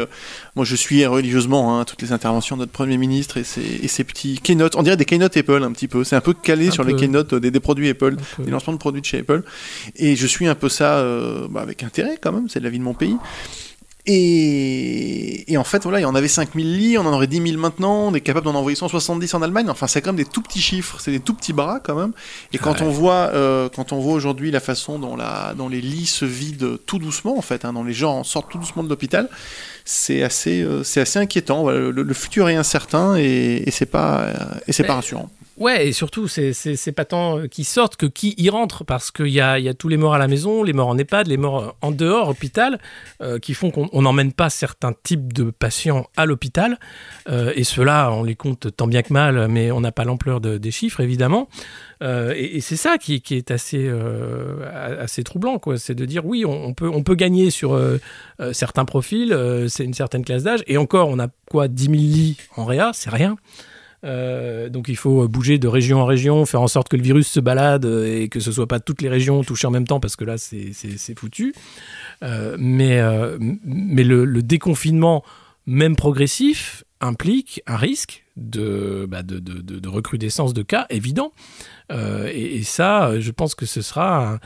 moi, 0.57 0.65
je 0.65 0.75
suis 0.75 1.07
religieusement 1.07 1.79
hein, 1.79 1.85
toutes 1.85 2.03
les 2.03 2.13
interventions 2.13 2.57
de 2.57 2.63
notre 2.63 2.73
Premier 2.73 2.97
ministre 2.97 3.39
et 3.39 3.45
ses, 3.45 4.05
petits 4.05 4.41
keynotes. 4.43 4.75
On 4.77 4.83
dirait 4.83 4.97
des 4.97 5.05
keynotes 5.05 5.37
Apple 5.37 5.63
un 5.63 5.73
petit 5.73 5.89
peu. 5.89 6.05
C'est 6.05 6.17
un 6.17 6.21
peu 6.21 6.35
calé 6.35 6.71
sur 6.71 6.85
les 6.85 6.95
keynotes 6.95 7.35
des, 7.35 7.51
des, 7.51 7.61
produits 7.61 7.89
Apple, 7.89 8.17
des 8.39 8.51
lancements 8.51 8.73
de 8.73 8.79
produits 8.79 9.01
de 9.01 9.07
chez 9.07 9.19
Apple. 9.19 9.43
Et 9.97 10.17
je 10.17 10.27
suis 10.27 10.47
un 10.47 10.55
peu 10.55 10.69
ça 10.69 10.99
euh, 10.99 11.47
bah, 11.49 11.61
avec 11.61 11.83
intérêt 11.83 12.08
quand 12.21 12.33
même. 12.33 12.49
C'est 12.49 12.61
la 12.61 12.71
vie 12.71 12.79
de 12.79 12.85
mon 12.85 12.95
pays. 12.95 13.17
Et, 14.11 15.57
en 15.59 15.65
fait, 15.65 15.83
voilà, 15.83 16.01
il 16.01 16.03
y 16.03 16.07
en 16.07 16.15
avait 16.15 16.29
5000 16.29 16.79
lits, 16.79 16.97
on 16.97 17.03
en 17.03 17.13
aurait 17.13 17.27
10 17.27 17.43
000 17.51 17.61
maintenant, 17.61 18.09
on 18.09 18.15
est 18.15 18.23
capable 18.23 18.47
d'en 18.47 18.55
envoyer 18.55 18.75
170 18.75 19.35
en 19.35 19.43
Allemagne. 19.43 19.69
Enfin, 19.69 19.87
c'est 19.87 20.01
quand 20.01 20.11
même 20.11 20.17
des 20.17 20.25
tout 20.25 20.41
petits 20.41 20.63
chiffres, 20.63 20.97
c'est 20.99 21.11
des 21.11 21.21
tout 21.21 21.35
petits 21.35 21.53
bras 21.53 21.79
quand 21.83 21.95
même. 21.95 22.13
Et 22.55 22.59
quand 22.59 22.81
on 22.81 22.89
voit, 22.89 23.31
euh, 23.35 23.69
quand 23.69 23.93
on 23.93 23.99
voit 23.99 24.15
aujourd'hui 24.15 24.51
la 24.51 24.61
façon 24.61 24.99
dont, 24.99 25.15
la, 25.15 25.53
dont 25.55 25.69
les 25.69 25.83
lits 25.83 26.07
se 26.07 26.25
vident 26.25 26.79
tout 26.87 26.99
doucement, 26.99 27.37
en 27.37 27.43
fait, 27.43 27.67
hein, 27.67 27.75
dont 27.75 27.85
les 27.85 27.93
gens 27.93 28.25
sortent 28.25 28.51
tout 28.51 28.59
doucement 28.59 28.83
de 28.83 28.89
l'hôpital, 28.89 29.29
c'est 29.85 30.23
assez, 30.23 30.63
euh, 30.63 30.83
c'est 30.85 31.03
assez 31.03 31.19
inquiétant. 31.19 31.69
Le, 31.69 32.15
futur 32.15 32.49
est 32.49 32.57
incertain 32.57 33.17
et, 33.19 33.63
et 33.67 33.71
c'est 33.71 33.87
pas, 33.87 34.33
et 34.67 34.73
c'est 34.73 34.85
pas 34.85 34.95
rassurant. 34.95 35.29
Ouais, 35.59 35.89
et 35.89 35.93
surtout, 35.93 36.29
c'est 36.29 36.93
pas 36.93 37.05
tant 37.05 37.39
euh, 37.39 37.47
qui 37.49 37.65
sortent 37.65 37.97
que 37.97 38.07
qui 38.07 38.35
y 38.39 38.49
rentrent, 38.49 38.85
parce 38.85 39.11
qu'il 39.11 39.27
y 39.27 39.41
a, 39.41 39.59
y 39.59 39.69
a 39.69 39.75
tous 39.75 39.89
les 39.89 39.97
morts 39.97 40.15
à 40.15 40.19
la 40.19 40.29
maison, 40.29 40.63
les 40.63 40.73
morts 40.73 40.87
en 40.87 40.97
EHPAD, 40.97 41.27
les 41.27 41.37
morts 41.37 41.77
en 41.83 41.91
dehors, 41.91 42.29
hôpital, 42.29 42.79
euh, 43.23 43.41
qui 43.41 43.55
font 43.55 43.73
qu'on 43.73 44.03
n'emmène 44.03 44.33
pas 44.33 44.51
certains 44.51 44.93
types 45.03 45.33
de 45.33 45.51
patients 45.51 46.07
à 46.17 46.27
l'hôpital. 46.27 46.79
Euh, 47.29 47.53
et 47.57 47.65
ceux-là, 47.65 48.13
on 48.13 48.23
les 48.23 48.37
compte 48.37 48.75
tant 48.77 48.87
bien 48.87 49.03
que 49.03 49.13
mal, 49.13 49.49
mais 49.49 49.73
on 49.73 49.81
n'a 49.81 49.91
pas 49.91 50.05
l'ampleur 50.05 50.41
de, 50.41 50.59
des 50.59 50.71
chiffres, 50.71 51.01
évidemment. 51.01 51.49
et, 52.01 52.61
c'est 52.61 52.77
ça 52.77 52.97
qui, 52.97 53.21
qui, 53.21 53.35
est 53.35 53.51
assez, 53.51 53.91
assez 54.73 55.25
troublant, 55.25 55.59
quoi. 55.59 55.77
C'est 55.77 55.97
de 55.97 56.05
dire, 56.05 56.25
oui, 56.25 56.45
on, 56.45 56.73
peut, 56.73 56.89
on 56.89 57.03
peut 57.03 57.17
gagner 57.17 57.51
sur 57.51 57.77
certains 58.53 58.85
profils, 58.85 59.37
c'est 59.69 59.85
une 59.85 59.95
certaine 59.95 60.25
classe 60.25 60.45
d'âge, 60.45 60.63
et 60.69 60.77
encore, 60.77 61.09
on 61.09 61.19
a 61.19 61.27
quoi, 61.51 61.67
10 61.67 61.85
000 61.85 61.95
lits 61.97 62.37
en 62.57 62.65
réa, 62.65 62.93
c'est 62.95 63.11
rien. 63.11 63.37
Euh, 64.05 64.69
donc 64.69 64.89
il 64.89 64.97
faut 64.97 65.27
bouger 65.27 65.59
de 65.59 65.69
région 65.69 66.01
en 66.01 66.07
région, 66.07 66.47
faire 66.47 66.63
en 66.63 66.69
sorte 66.69 66.89
que 66.89 66.97
le 66.97 67.03
virus 67.03 67.29
se 67.29 67.41
balade 67.41 67.85
et 67.85 68.29
que 68.29 68.41
ce 68.41 68.53
soit 68.53 68.69
pas 68.69 68.81
toutes 68.81 69.03
les 69.03 69.09
régions 69.09 69.43
touchées 69.43 69.67
en 69.67 69.71
même 69.71 69.87
temps 69.87 70.01
parce 70.01 70.17
que 70.17 70.25
là 70.25 70.39
c'est 70.39 70.73
foutu. 71.17 71.55
Euh, 72.23 72.57
mais 72.59 73.01
euh, 73.01 73.39
mais 73.41 74.05
le, 74.05 74.43
déconfinement, 74.43 75.25
même 75.67 75.97
progressif, 75.97 76.85
implique 77.01 77.63
un 77.67 77.77
risque 77.77 78.25
de, 78.37 79.07
bah, 79.09 79.23
de, 79.23 79.39
de, 79.39 79.61
de, 79.61 79.89
recrudescence 79.89 80.55
de 80.55 80.63
cas 80.63 80.87
évident. 80.91 81.33
Et, 81.91 82.63
ça, 82.63 83.19
je 83.19 83.31
pense 83.31 83.55
que 83.55 83.67
ce 83.67 83.83
sera 83.83 84.39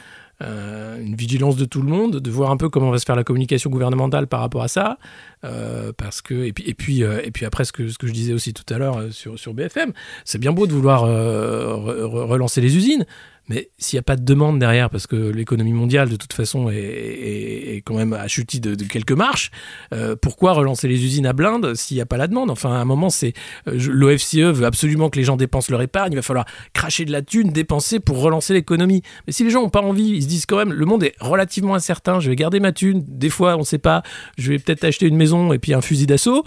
une 0.43 1.15
vigilance 1.15 1.57
de 1.57 1.65
tout 1.65 1.83
le 1.83 1.89
monde, 1.89 2.19
de 2.19 2.31
voir 2.31 2.51
un 2.51 2.57
peu 2.57 2.69
comment 2.69 2.91
va 2.91 2.99
se 2.99 3.05
faire 3.05 3.17
la 3.17 3.25
communication 3.25 3.71
gouvernementale 3.71 4.27
par 4.27 4.41
rapport 4.41 4.63
à 4.63 4.69
ça, 4.69 4.99
euh, 5.45 5.93
parce 5.97 6.23
que 6.23 6.35
et 6.35 6.53
puis 6.53 6.65
et 6.67 6.75
puis 6.75 7.03
euh, 7.03 7.21
et 7.25 7.31
puis 7.31 7.47
après 7.47 7.65
ce 7.65 7.73
que 7.73 7.89
ce 7.89 7.99
que 7.99 8.07
je 8.07 8.13
disais 8.13 8.33
aussi 8.33 8.53
tout 8.53 8.65
à 8.73 8.79
l'heure 8.79 9.13
sur 9.13 9.39
sur 9.39 9.55
BFM, 9.55 9.93
c'est 10.25 10.39
bien 10.39 10.53
beau 10.53 10.67
de 10.67 10.73
vouloir 10.73 11.03
relancer 11.03 12.61
les 12.61 12.77
usines, 12.77 13.05
Mais 13.49 13.71
s'il 13.79 13.97
n'y 13.97 14.01
a 14.01 14.05
pas 14.05 14.17
de 14.17 14.25
demande 14.25 14.59
derrière, 14.59 14.89
parce 14.89 15.07
que 15.07 15.17
l'économie 15.17 15.73
mondiale, 15.73 16.09
de 16.09 16.17
toute 16.17 16.33
façon, 16.33 16.71
est, 16.71 16.77
est, 16.77 17.83
quand 17.85 17.95
même 17.95 18.13
achutie 18.13 18.61
de, 18.61 18.75
de 18.75 18.85
quelques 18.85 19.13
marches, 19.13 19.51
euh, 19.93 20.15
pourquoi 20.21 20.53
relancer 20.53 20.89
les 20.89 21.05
usines 21.05 21.27
à 21.27 21.33
blindes 21.33 21.75
s'il 21.75 21.97
n'y 21.97 22.01
a 22.01 22.07
pas 22.07 22.17
la 22.17 22.29
demande? 22.29 22.51
Enfin, 22.51 22.73
à 22.73 22.77
un 22.77 22.85
moment, 22.85 23.11
c'est 23.11 23.33
euh, 23.69 23.77
l'OFCE 23.89 24.37
veut 24.37 24.65
absolument 24.65 25.11
que 25.11 25.19
les 25.19 25.25
gens 25.25 25.37
dépensent 25.37 25.71
leur 25.71 25.83
épargne. 25.83 26.13
Il 26.13 26.17
va 26.17 26.23
falloir 26.23 26.47
cracher 26.73 27.05
de 27.05 27.13
la 27.13 27.23
thune, 27.23 27.51
dépenser 27.51 28.01
pour 28.01 28.21
relancer 28.21 28.55
l'économie. 28.55 29.03
Mais 29.27 29.33
si 29.33 29.45
les 29.45 29.51
gens 29.51 29.63
n'ont 29.63 29.71
pas 29.71 29.83
envie, 29.83 30.11
ils 30.11 30.23
se 30.23 30.29
disent 30.29 30.47
quand 30.47 30.57
même, 30.57 30.73
le 30.73 30.87
monde 30.87 31.03
est 31.03 31.15
relativement 31.21 31.75
incertain. 31.75 32.21
Je 32.21 32.31
vais 32.31 32.37
garder 32.37 32.61
ma 32.61 32.73
thune. 32.73 33.05
Des 33.07 33.31
fois, 33.31 33.57
on 33.57 33.61
ne 33.61 33.65
sait 33.65 33.79
pas. 33.79 34.03
Je 34.39 34.51
vais 34.51 34.59
peut-être 34.59 34.85
acheter 34.85 35.07
une 35.07 35.17
maison 35.17 35.53
et 35.53 35.59
puis 35.59 35.75
un 35.75 35.81
fusil 35.81 36.07
d'assaut. 36.07 36.45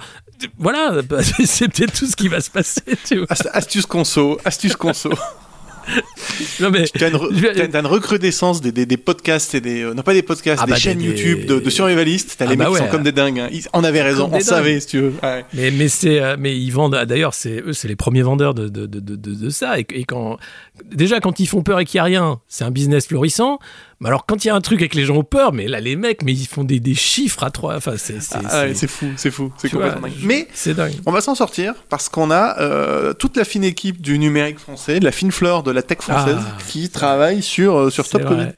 Voilà, 0.58 1.02
c'est 1.46 1.68
peut-être 1.68 1.94
tout 1.94 2.06
ce 2.06 2.16
qui 2.16 2.30
va 2.30 2.40
se 2.42 2.50
passer. 2.50 2.82
Tu 3.06 3.18
vois. 3.18 3.28
Astuce 3.54 3.86
conso, 3.86 4.40
astuce 4.46 4.75
conso. 4.75 5.12
non 6.60 6.70
mais 6.70 6.86
tu 6.86 7.04
as 7.04 7.10
une, 7.10 7.86
recrudescence 7.86 8.62
des, 8.62 8.72
des, 8.72 8.86
des, 8.86 8.98
podcasts 8.98 9.56
et 9.56 9.62
des 9.62 9.84
euh, 9.84 9.94
non 9.94 10.01
pas 10.01 10.13
des 10.13 10.24
podcasts 10.24 10.62
ah 10.62 10.65
des 10.65 10.72
bah, 10.72 10.77
chaînes 10.77 11.01
YouTube 11.01 11.46
de, 11.46 11.60
de 11.60 11.70
survivalistes. 11.70 12.36
T'as 12.38 12.46
ah 12.46 12.50
les 12.50 12.56
bah 12.56 12.65
mecs 12.65 12.74
qui 12.74 12.80
sont 12.84 12.89
comme 12.89 13.04
des 13.04 13.12
dingues 13.12 13.39
hein. 13.39 13.50
on 13.74 13.84
avait 13.84 14.01
raison 14.01 14.30
on 14.32 14.39
savait 14.39 14.80
si 14.80 14.88
tu 14.88 15.00
veux. 15.00 15.13
Mais 15.54 15.72
mais 15.72 15.88
c'est 15.88 16.20
euh, 16.20 16.36
mais 16.39 16.58
ils 16.58 16.72
vendent 16.72 16.96
d'ailleurs 17.08 17.34
c'est 17.34 17.62
eux 17.65 17.74
c'est 17.74 17.88
les 17.88 17.96
premiers 17.96 18.24
vendeurs 18.24 18.54
de 18.54 18.68
de, 18.68 18.86
de, 18.86 19.00
de 19.15 19.50
ça. 19.50 19.80
Et, 19.80 19.86
et, 19.92 20.04
quand 20.06 20.38
déjà 20.92 21.20
quand 21.20 21.39
ils 21.39 21.48
font 21.48 21.62
peur 21.62 21.80
et 21.80 21.86
qu'il 21.86 21.98
n'y 21.98 22.01
a 22.01 22.06
rien 22.06 22.39
c'est 22.48 22.63
un 22.63 22.72
business 22.72 23.08
florissant 23.08 23.60
mais 24.05 24.09
alors, 24.09 24.27
quand 24.27 24.45
il 24.45 24.50
y 24.50 24.51
a 24.51 24.55
un 24.55 24.62
truc 24.62 24.81
avec 24.81 24.93
les 24.93 25.03
gens 25.03 25.15
ont 25.15 25.24
peur, 25.24 25.51
mais 25.51 25.67
là, 25.67 25.79
les 25.79 25.95
mecs, 25.95 26.21
mais 26.21 26.31
ils 26.31 26.45
font 26.45 26.63
des, 26.63 26.79
des 26.79 26.93
chiffres 26.93 27.43
à 27.43 27.50
trois. 27.50 27.75
Enfin, 27.75 27.95
c'est 27.97 28.19
ah, 28.35 28.67
fou, 28.88 29.07
c'est 29.17 29.31
fou, 29.31 29.51
c'est 29.57 29.67
complètement 29.71 30.07
dingue. 30.07 30.13
Mais 30.21 30.47
on 31.07 31.12
va 31.12 31.21
s'en 31.21 31.33
sortir 31.33 31.74
parce 31.89 32.07
qu'on 32.07 32.29
a 32.29 32.59
euh, 32.59 33.13
toute 33.13 33.35
la 33.35 33.43
fine 33.45 33.63
équipe 33.63 34.03
du 34.03 34.19
numérique 34.19 34.59
français, 34.59 35.00
de 35.00 35.05
la 35.05 35.12
fine 35.12 35.31
fleur 35.31 35.63
de 35.63 35.71
la 35.71 35.81
tech 35.81 36.01
française 36.01 36.38
ah. 36.39 36.57
qui 36.67 36.91
travaille 36.91 37.41
sur, 37.41 37.75
euh, 37.75 37.89
sur 37.89 38.05
Stop 38.05 38.25
Covid. 38.25 38.50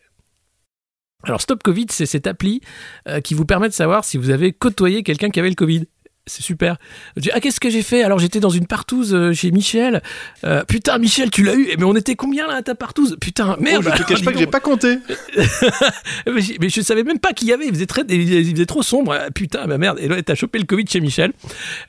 Alors 1.23 1.39
Stop 1.39 1.63
Covid, 1.63 1.85
c'est 1.91 2.05
cette 2.05 2.27
appli 2.27 2.59
euh, 3.07 3.21
qui 3.21 3.33
vous 3.33 3.45
permet 3.45 3.69
de 3.69 3.73
savoir 3.73 4.03
si 4.03 4.17
vous 4.17 4.31
avez 4.31 4.51
côtoyé 4.51 5.01
quelqu'un 5.01 5.29
qui 5.29 5.39
avait 5.39 5.47
le 5.47 5.55
Covid 5.55 5.85
c'est 6.27 6.43
super. 6.43 6.77
Je 7.15 7.21
dis, 7.21 7.31
ah, 7.33 7.39
qu'est-ce 7.39 7.59
que 7.59 7.69
j'ai 7.69 7.81
fait? 7.81 8.03
Alors, 8.03 8.19
j'étais 8.19 8.39
dans 8.39 8.49
une 8.49 8.67
partouze 8.67 9.13
euh, 9.13 9.33
chez 9.33 9.51
Michel. 9.51 10.01
Euh, 10.43 10.63
putain, 10.65 10.97
Michel, 10.97 11.31
tu 11.31 11.43
l'as 11.43 11.55
eu? 11.55 11.69
Mais 11.77 11.83
on 11.83 11.95
était 11.95 12.15
combien 12.15 12.47
là 12.47 12.55
à 12.55 12.61
ta 12.61 12.75
partouze? 12.75 13.17
Putain, 13.19 13.57
merde 13.59 13.85
oh, 13.87 13.91
Je 13.95 14.03
te 14.03 14.07
cache 14.07 14.23
pas 14.25 14.31
que 14.31 14.39
j'ai 14.39 14.47
pas 14.47 14.59
compté. 14.59 14.99
mais, 16.27 16.69
je 16.69 16.81
savais 16.81 17.03
même 17.03 17.19
pas 17.19 17.33
qu'il 17.33 17.47
y 17.47 17.53
avait. 17.53 17.65
Il 17.65 17.73
faisait, 17.73 17.85
très, 17.85 18.03
il 18.09 18.51
faisait 18.51 18.65
trop 18.65 18.83
sombre. 18.83 19.17
Ah, 19.19 19.31
putain, 19.31 19.65
ma 19.65 19.77
merde. 19.77 19.97
Et 19.99 20.07
là, 20.07 20.21
t'as 20.21 20.35
chopé 20.35 20.59
le 20.59 20.65
Covid 20.65 20.85
chez 20.87 20.99
Michel. 20.99 21.33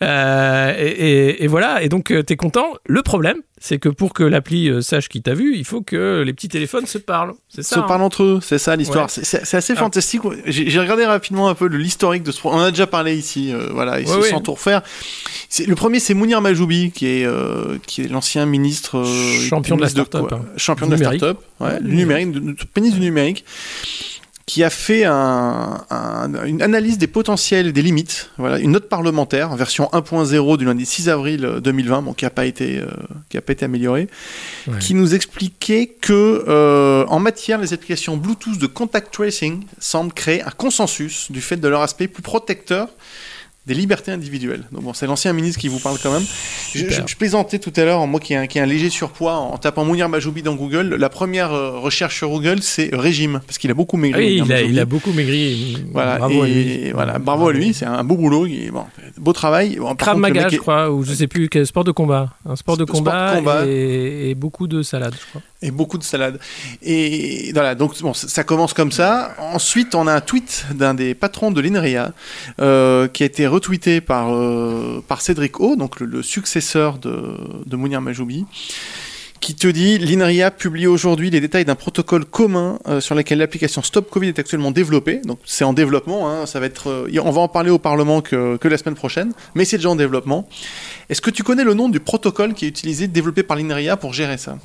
Euh, 0.02 0.74
et, 0.78 1.44
et, 1.44 1.46
voilà. 1.46 1.82
Et 1.82 1.88
donc, 1.88 2.12
t'es 2.26 2.36
content. 2.36 2.74
Le 2.86 3.02
problème, 3.02 3.42
c'est 3.60 3.78
que 3.78 3.88
pour 3.88 4.12
que 4.12 4.22
l'appli 4.22 4.68
euh, 4.68 4.80
sache 4.80 5.08
qui 5.08 5.22
t'a 5.22 5.34
vu, 5.34 5.56
il 5.56 5.64
faut 5.64 5.80
que 5.80 6.22
les 6.24 6.32
petits 6.32 6.48
téléphones 6.48 6.86
se 6.86 6.98
parlent. 6.98 7.34
C'est 7.48 7.62
ça. 7.62 7.76
Se 7.76 7.80
parlent 7.80 8.02
entre 8.02 8.22
eux, 8.22 8.40
c'est 8.42 8.58
ça 8.58 8.76
l'histoire. 8.76 9.10
C'est 9.10 9.54
assez 9.54 9.72
ah. 9.76 9.80
fantastique. 9.80 10.22
J'ai 10.46 10.78
regardé 10.78 11.04
rapidement 11.06 11.48
un 11.48 11.54
peu 11.54 11.66
l'historique 11.66 12.22
de 12.22 12.32
ce. 12.32 12.40
On 12.44 12.50
en 12.50 12.60
a 12.60 12.70
déjà 12.70 12.86
parlé 12.86 13.16
ici, 13.16 13.52
euh, 13.52 13.68
voilà, 13.72 14.00
ici, 14.00 14.12
sans 14.30 14.40
tout 14.40 14.52
refaire. 14.52 14.82
Le 15.66 15.74
premier, 15.74 16.00
c'est 16.00 16.14
Mounir 16.14 16.40
Majoubi, 16.40 16.90
qui 16.92 17.06
est, 17.06 17.26
euh, 17.26 17.78
qui 17.86 18.02
est 18.02 18.08
l'ancien 18.08 18.46
ministre. 18.46 19.04
champion 19.48 19.76
de 19.76 19.82
la 19.82 19.88
start-up. 19.88 20.32
Hein. 20.32 20.42
Champion 20.56 20.86
de 20.86 20.92
la 20.92 20.98
start-up, 20.98 21.38
ouais, 21.60 21.80
du 21.80 21.94
numérique, 21.94 22.32
du 22.32 22.90
du 22.90 23.00
numérique 23.00 23.44
qui 24.48 24.64
a 24.64 24.70
fait 24.70 25.04
un, 25.04 25.84
une 26.46 26.62
analyse 26.62 26.96
des 26.96 27.06
potentiels 27.06 27.66
et 27.66 27.72
des 27.72 27.82
limites, 27.82 28.30
voilà, 28.38 28.58
une 28.58 28.70
note 28.70 28.88
parlementaire, 28.88 29.54
version 29.54 29.90
1.0 29.92 30.56
du 30.56 30.64
lundi 30.64 30.86
6 30.86 31.10
avril 31.10 31.60
2020, 31.62 32.00
bon, 32.00 32.12
qui 32.14 32.24
n'a 32.24 32.30
pas 32.30 32.46
été, 32.46 32.78
euh, 32.78 32.86
qui 33.28 33.36
a 33.36 33.42
pas 33.42 33.52
été 33.52 33.66
améliorée, 33.66 34.08
qui 34.80 34.94
nous 34.94 35.14
expliquait 35.14 35.94
que 36.00 36.46
euh, 36.48 37.04
en 37.08 37.18
matière 37.18 37.60
des 37.60 37.74
applications 37.74 38.16
Bluetooth 38.16 38.58
de 38.58 38.66
contact 38.66 39.12
tracing 39.12 39.64
semblent 39.78 40.14
créer 40.14 40.42
un 40.42 40.50
consensus 40.50 41.30
du 41.30 41.42
fait 41.42 41.58
de 41.58 41.68
leur 41.68 41.82
aspect 41.82 42.08
plus 42.08 42.22
protecteur 42.22 42.88
des 43.68 43.74
libertés 43.74 44.10
individuelles. 44.10 44.64
Donc 44.72 44.82
bon, 44.82 44.94
c'est 44.94 45.06
l'ancien 45.06 45.32
ministre 45.34 45.60
qui 45.60 45.68
vous 45.68 45.78
parle 45.78 45.98
quand 46.02 46.10
même. 46.10 46.24
Je, 46.74 46.86
je, 46.88 47.16
plaisantais 47.16 47.58
tout 47.58 47.72
à 47.76 47.84
l'heure, 47.84 48.06
moi 48.06 48.18
qui 48.18 48.32
ai, 48.32 48.36
un, 48.36 48.46
qui 48.46 48.58
un 48.58 48.64
léger 48.64 48.88
surpoids, 48.88 49.34
en 49.34 49.58
tapant 49.58 49.84
Mounir 49.84 50.08
Majoubi 50.08 50.42
dans 50.42 50.54
Google, 50.54 50.96
la 50.98 51.10
première 51.10 51.52
euh, 51.52 51.78
recherche 51.78 52.16
sur 52.16 52.30
Google, 52.30 52.62
c'est 52.62 52.88
régime, 52.94 53.40
parce 53.46 53.58
qu'il 53.58 53.70
a 53.70 53.74
beaucoup 53.74 53.98
maigri. 53.98 54.40
Oui, 54.40 54.42
il 54.44 54.52
a, 54.52 54.62
il 54.62 54.80
a, 54.80 54.86
beaucoup 54.86 55.12
maigri. 55.12 55.76
Voilà, 55.92 56.16
bravo 56.16 56.42
à 56.42 56.46
lui. 56.46 56.90
Voilà, 56.92 57.18
bravo 57.18 57.48
à 57.48 57.52
lui, 57.52 57.74
c'est 57.74 57.84
un 57.84 58.02
beau 58.04 58.16
boulot, 58.16 58.46
bon, 58.72 58.84
beau 59.18 59.32
travail. 59.34 59.76
Bon, 59.76 59.94
Krav 59.94 60.16
Maga, 60.16 60.48
je 60.48 60.56
crois, 60.56 60.90
ou 60.90 61.04
je 61.04 61.12
sais 61.12 61.26
plus, 61.26 61.50
quel 61.50 61.66
sport 61.66 61.84
de 61.84 61.92
combat. 61.92 62.30
Un 62.46 62.56
sport 62.56 62.78
de 62.78 62.84
combat, 62.84 63.28
sport 63.28 63.34
de 63.34 63.38
combat. 63.38 63.66
Et, 63.66 64.30
et, 64.30 64.34
beaucoup 64.34 64.66
de 64.66 64.82
salade, 64.82 65.14
je 65.14 65.26
crois 65.26 65.42
et 65.62 65.70
beaucoup 65.70 65.98
de 65.98 66.04
salade. 66.04 66.38
Et 66.82 67.50
voilà, 67.52 67.74
donc 67.74 67.94
ça 68.14 68.44
commence 68.44 68.72
comme 68.72 68.92
ça. 68.92 69.34
Ensuite, 69.38 69.94
on 69.94 70.06
a 70.06 70.14
un 70.14 70.20
tweet 70.20 70.66
d'un 70.74 70.94
des 70.94 71.14
patrons 71.14 71.50
de 71.50 71.60
l'INRIA 71.60 72.12
euh, 72.60 73.08
qui 73.08 73.22
a 73.24 73.26
été 73.26 73.46
retweeté 73.46 74.00
par, 74.00 74.34
euh, 74.34 75.02
par 75.06 75.20
Cédric 75.20 75.60
O, 75.60 75.76
donc 75.76 76.00
le, 76.00 76.22
successeur 76.22 76.98
de, 76.98 77.36
de 77.66 77.76
Mounir 77.76 78.00
Majoubi, 78.00 78.44
qui 79.40 79.54
te 79.54 79.66
dit 79.66 79.98
l'INRIA 79.98 80.50
publie 80.50 80.86
aujourd'hui 80.86 81.30
les 81.30 81.40
détails 81.40 81.64
d'un 81.64 81.74
protocole 81.74 82.24
commun 82.24 82.78
euh, 82.86 83.00
sur 83.00 83.14
lequel 83.14 83.38
l'application 83.38 83.82
Stop 83.82 84.10
Covid 84.10 84.28
est 84.28 84.38
actuellement 84.38 84.70
développée. 84.70 85.20
Donc 85.24 85.40
c'est 85.44 85.64
en 85.64 85.72
développement, 85.72 86.30
hein, 86.30 86.46
ça 86.46 86.60
va 86.60 86.66
être, 86.66 87.08
on 87.20 87.30
va 87.30 87.40
en 87.40 87.48
parler 87.48 87.70
au 87.70 87.78
Parlement 87.78 88.20
que, 88.20 88.56
que 88.58 88.68
la 88.68 88.78
semaine 88.78 88.96
prochaine, 88.96 89.32
mais 89.56 89.64
c'est 89.64 89.78
déjà 89.78 89.90
en 89.90 89.96
développement. 89.96 90.48
Est-ce 91.08 91.20
que 91.20 91.30
tu 91.30 91.42
connais 91.42 91.64
le 91.64 91.74
nom 91.74 91.88
du 91.88 91.98
protocole 91.98 92.54
qui 92.54 92.66
est 92.66 92.68
utilisé, 92.68 93.08
développé 93.08 93.42
par 93.42 93.56
l'INRIA 93.56 93.96
pour 93.96 94.12
gérer 94.12 94.38
ça? 94.38 94.58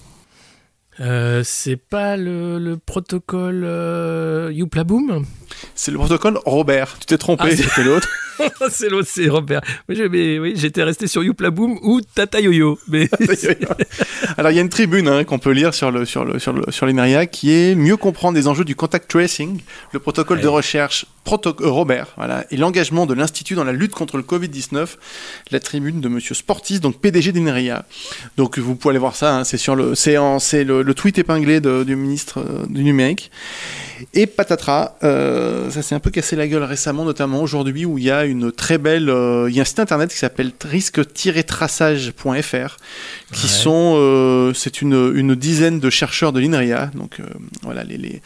Euh, 1.00 1.42
c'est 1.44 1.76
pas 1.76 2.18
le, 2.18 2.60
le 2.60 2.78
protocole 2.78 3.64
euh, 3.66 4.52
Youplaboom? 4.54 5.26
C'est 5.76 5.92
le 5.92 5.98
protocole 5.98 6.40
Robert. 6.46 6.98
Tu 7.00 7.06
t'es 7.06 7.18
trompé, 7.18 7.50
ah, 7.52 7.56
c'était 7.56 7.84
l'autre. 7.86 8.10
c'est 8.70 8.90
l'autre, 8.90 9.08
c'est 9.12 9.30
Robert. 9.30 9.62
Mais, 9.88 10.40
oui, 10.40 10.54
j'étais 10.56 10.84
resté 10.84 11.08
sur 11.08 11.24
Youplaboom 11.24 11.80
ou 11.82 12.02
Tata 12.02 12.40
Yoyo. 12.40 12.78
Mais... 12.88 13.10
Alors 14.38 14.52
il 14.52 14.56
y 14.56 14.60
a 14.60 14.62
une 14.62 14.70
tribune 14.70 15.08
hein, 15.08 15.24
qu'on 15.24 15.40
peut 15.40 15.52
lire 15.52 15.74
sur 15.74 15.92
le 15.92 16.06
sur 16.06 16.26
le 16.26 16.40
sur 16.40 16.54
le 16.54 16.72
sur 16.72 16.86
l'INRIA 16.86 17.26
qui 17.26 17.52
est 17.52 17.76
mieux 17.76 17.98
comprendre 17.98 18.38
les 18.38 18.48
enjeux 18.48 18.66
du 18.66 18.76
contact 18.76 19.10
tracing, 19.10 19.62
le 19.92 20.00
protocole 20.00 20.42
de 20.42 20.48
recherche 20.48 21.06
proto 21.24 21.56
euh, 21.62 21.70
Robert, 21.70 22.08
voilà, 22.18 22.46
et 22.52 22.58
l'engagement 22.58 23.06
de 23.06 23.14
l'institut 23.14 23.56
dans 23.56 23.64
la 23.64 23.72
lutte 23.72 23.94
contre 23.94 24.18
le 24.18 24.24
Covid 24.24 24.50
19. 24.50 24.98
La 25.52 25.60
tribune 25.60 26.02
de 26.02 26.10
Monsieur 26.10 26.36
Sportis, 26.36 26.80
donc 26.80 27.00
PDG 27.00 27.32
d'INRIA. 27.32 27.86
Donc 28.38 28.60
vous 28.60 28.76
pouvez 28.76 28.92
aller 28.92 29.00
voir 29.00 29.16
ça. 29.16 29.38
Hein, 29.38 29.44
c'est 29.44 29.58
sur 29.58 29.76
le 29.76 29.96
c'est 29.96 30.18
c'est 30.40 30.64
le 30.64 30.74
le, 30.82 30.94
tweet 30.94 31.18
épinglé 31.18 31.62
du 31.62 31.96
ministre 31.96 32.40
euh, 32.40 32.66
du 32.68 32.84
numérique. 32.84 33.32
Et 34.14 34.28
patatras, 34.28 34.96
euh, 35.04 35.70
ça 35.70 35.82
s'est 35.82 35.96
un 35.96 36.00
peu 36.00 36.12
cassé 36.12 36.36
la 36.36 36.48
gueule 36.48 36.64
récemment, 36.64 37.06
notamment 37.06 37.42
aujourd'hui, 37.42 37.86
où 37.86 37.98
il 37.98 38.06
y 38.06 38.12
a 38.12 38.23
une 38.26 38.52
très 38.52 38.78
belle, 38.78 39.10
euh, 39.10 39.50
il 39.50 39.56
y 39.56 39.60
a 39.60 39.62
un 39.62 39.66
site 39.66 39.80
internet 39.80 40.12
qui 40.12 40.18
s'appelle 40.18 40.52
risque-traçage.fr, 40.64 42.78
qui 43.32 43.48
sont, 43.48 44.52
c'est 44.56 44.82
une, 44.82 45.14
une, 45.16 45.36
dizaine 45.36 45.80
de 45.80 45.90
chercheurs 45.90 46.34
de 46.34 46.40
l'INRIA, 46.40 46.92
donc 46.96 47.20
voilà 47.64 47.84
les, 47.84 47.98
les 47.98 48.22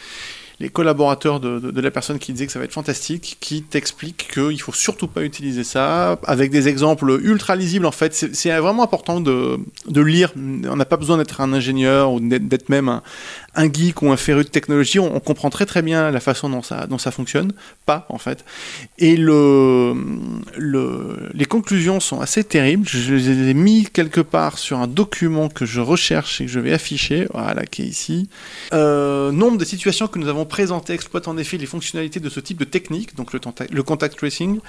les 0.60 0.70
collaborateurs 0.70 1.40
de, 1.40 1.82
la 1.82 1.92
personne 1.92 2.18
qui 2.18 2.32
disait 2.32 2.48
que 2.48 2.52
ça 2.52 2.58
va 2.58 2.66
être 2.66 2.74
fantastique, 2.74 3.38
qui 3.40 3.62
t'expliquent 3.62 4.28
qu'il 4.34 4.60
faut 4.60 4.74
surtout 4.74 5.08
pas 5.08 5.22
utiliser 5.22 5.64
ça, 5.64 6.20
avec 6.24 6.50
des 6.50 6.68
exemples 6.68 7.20
ultra 7.22 7.56
lisibles 7.56 7.86
en 7.86 7.92
fait. 7.92 8.14
C'est 8.14 8.58
vraiment 8.58 8.84
important 8.84 9.22
de, 9.22 9.60
de 9.88 10.02
lire. 10.02 10.34
On 10.36 10.76
n'a 10.76 10.86
pas 10.86 10.98
besoin 10.98 11.18
d'être 11.18 11.42
un 11.42 11.54
ingénieur 11.54 12.12
ou 12.12 12.20
d'être 12.20 12.70
même 12.70 12.90
un, 12.90 13.04
un 13.58 13.74
geek 13.74 14.02
ou 14.04 14.12
un 14.12 14.18
féru 14.18 14.44
de 14.44 14.50
technologie, 14.50 15.00
on, 15.00 15.20
comprend 15.20 15.50
très 15.50 15.66
très 15.66 15.82
bien 15.82 16.12
la 16.12 16.20
façon 16.20 16.50
dont 16.50 16.62
ça, 16.62 17.12
fonctionne, 17.12 17.52
pas 17.86 18.06
en 18.10 18.20
fait. 18.20 18.46
Et 19.00 19.18
le, 19.18 19.96
le, 20.56 21.30
les 21.34 21.46
conclusions 21.46 22.00
sont 22.00 22.22
assez 22.22 22.44
terribles. 22.44 22.88
Je 22.88 23.16
les 23.16 23.50
ai 23.50 23.54
mis 23.54 23.86
quelque 23.86 24.22
part 24.22 24.60
sur 24.60 24.78
un 24.78 24.88
document 24.88 25.50
que 25.50 25.66
je 25.66 25.82
recherche 25.82 26.40
et 26.40 26.46
que 26.46 26.52
je 26.52 26.60
vais 26.60 26.72
afficher, 26.72 27.28
voilà, 27.34 27.66
qui 27.66 27.82
est 27.82 27.88
ici. 27.88 28.30
Euh, 28.74 29.32
nombre 29.32 29.58
de 29.58 29.66
situations 29.66 30.08
que 30.08 30.20
nous 30.20 30.28
avons 30.28 30.46
présentées 30.46 30.94
exploitent 30.94 31.28
en 31.28 31.38
effet 31.38 31.58
les 31.58 31.66
fonctionnalités 31.66 32.20
de 32.20 32.30
ce 32.30 32.40
type 32.40 32.60
de 32.60 32.66
technique, 32.66 33.16
donc 33.16 33.34
le 33.34 33.84
contact 33.84 34.18
tracing. 34.18 34.60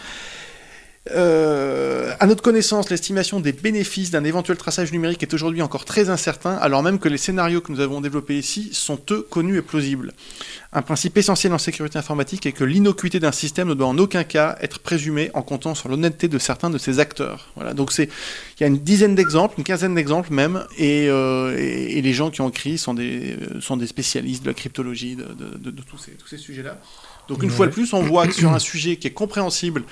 Euh, 1.10 2.12
à 2.20 2.26
notre 2.26 2.42
connaissance, 2.42 2.90
l'estimation 2.90 3.40
des 3.40 3.52
bénéfices 3.52 4.10
d'un 4.10 4.24
éventuel 4.24 4.56
traçage 4.56 4.92
numérique 4.92 5.22
est 5.22 5.32
aujourd'hui 5.32 5.62
encore 5.62 5.84
très 5.84 6.10
incertain, 6.10 6.54
alors 6.56 6.82
même 6.82 6.98
que 6.98 7.08
les 7.08 7.18
scénarios 7.18 7.60
que 7.60 7.72
nous 7.72 7.80
avons 7.80 8.00
développés 8.00 8.38
ici 8.38 8.70
sont 8.72 9.00
eux 9.10 9.26
connus 9.28 9.58
et 9.58 9.62
plausibles. 9.62 10.12
Un 10.72 10.82
principe 10.82 11.16
essentiel 11.16 11.52
en 11.54 11.58
sécurité 11.58 11.98
informatique 11.98 12.44
est 12.44 12.52
que 12.52 12.64
l'innocuité 12.64 13.20
d'un 13.20 13.32
système 13.32 13.68
ne 13.68 13.74
doit 13.74 13.86
en 13.86 13.96
aucun 13.96 14.24
cas 14.24 14.58
être 14.60 14.80
présumée 14.80 15.30
en 15.32 15.42
comptant 15.42 15.74
sur 15.74 15.88
l'honnêteté 15.88 16.28
de 16.28 16.38
certains 16.38 16.68
de 16.68 16.76
ses 16.76 16.98
acteurs. 16.98 17.48
Voilà, 17.54 17.72
donc 17.72 17.90
c'est, 17.90 18.10
il 18.58 18.62
y 18.62 18.64
a 18.64 18.66
une 18.66 18.78
dizaine 18.78 19.14
d'exemples, 19.14 19.54
une 19.58 19.64
quinzaine 19.64 19.94
d'exemples 19.94 20.32
même, 20.32 20.64
et, 20.76 21.08
euh, 21.08 21.56
et, 21.56 22.02
les 22.02 22.12
gens 22.12 22.30
qui 22.30 22.42
ont 22.42 22.50
écrit 22.50 22.76
sont 22.76 22.92
des, 22.94 23.36
euh, 23.40 23.60
sont 23.60 23.76
des 23.78 23.86
spécialistes 23.86 24.42
de 24.42 24.48
la 24.48 24.54
cryptologie, 24.54 25.16
de, 25.16 25.24
de, 25.24 25.70
de, 25.70 25.82
tous 25.82 25.98
ces, 25.98 26.12
tous 26.12 26.28
ces 26.28 26.38
sujets-là. 26.38 26.78
Donc 27.28 27.42
une 27.42 27.50
fois 27.50 27.66
de 27.66 27.72
plus, 27.72 27.92
on 27.92 28.02
voit 28.02 28.26
que 28.26 28.32
sur 28.32 28.52
un 28.52 28.58
sujet 28.58 28.96
qui 28.96 29.06
est 29.06 29.12
compréhensible 29.12 29.84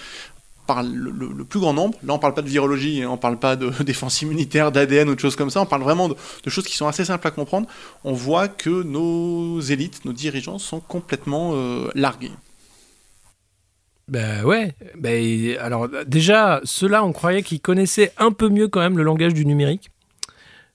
par 0.66 0.82
le, 0.82 1.44
plus 1.44 1.60
grand 1.60 1.72
nombre. 1.72 1.98
Là, 2.04 2.14
on 2.14 2.18
parle 2.18 2.34
pas 2.34 2.42
de 2.42 2.48
virologie, 2.48 3.02
hein, 3.02 3.10
on 3.10 3.16
parle 3.16 3.38
pas 3.38 3.56
de 3.56 3.70
défense 3.82 4.22
immunitaire, 4.22 4.72
d'ADN 4.72 5.08
ou 5.08 5.14
de 5.14 5.20
choses 5.20 5.36
comme 5.36 5.50
ça. 5.50 5.60
On 5.60 5.66
parle 5.66 5.82
vraiment 5.82 6.08
de, 6.08 6.16
de 6.44 6.50
choses 6.50 6.64
qui 6.66 6.76
sont 6.76 6.86
assez 6.86 7.04
simples 7.04 7.26
à 7.26 7.30
comprendre. 7.30 7.68
On 8.04 8.12
voit 8.12 8.48
que 8.48 8.82
nos 8.82 9.60
élites, 9.60 10.04
nos 10.04 10.12
dirigeants 10.12 10.58
sont 10.58 10.80
complètement 10.80 11.52
euh, 11.54 11.88
largués. 11.94 12.32
Ben 14.08 14.44
ouais. 14.44 14.74
Ben, 14.96 15.56
alors 15.58 15.88
déjà, 16.06 16.60
ceux-là, 16.64 17.04
on 17.04 17.12
croyait 17.12 17.42
qu'ils 17.42 17.60
connaissaient 17.60 18.12
un 18.18 18.30
peu 18.30 18.48
mieux 18.48 18.68
quand 18.68 18.80
même 18.80 18.96
le 18.96 19.02
langage 19.02 19.34
du 19.34 19.44
numérique. 19.44 19.90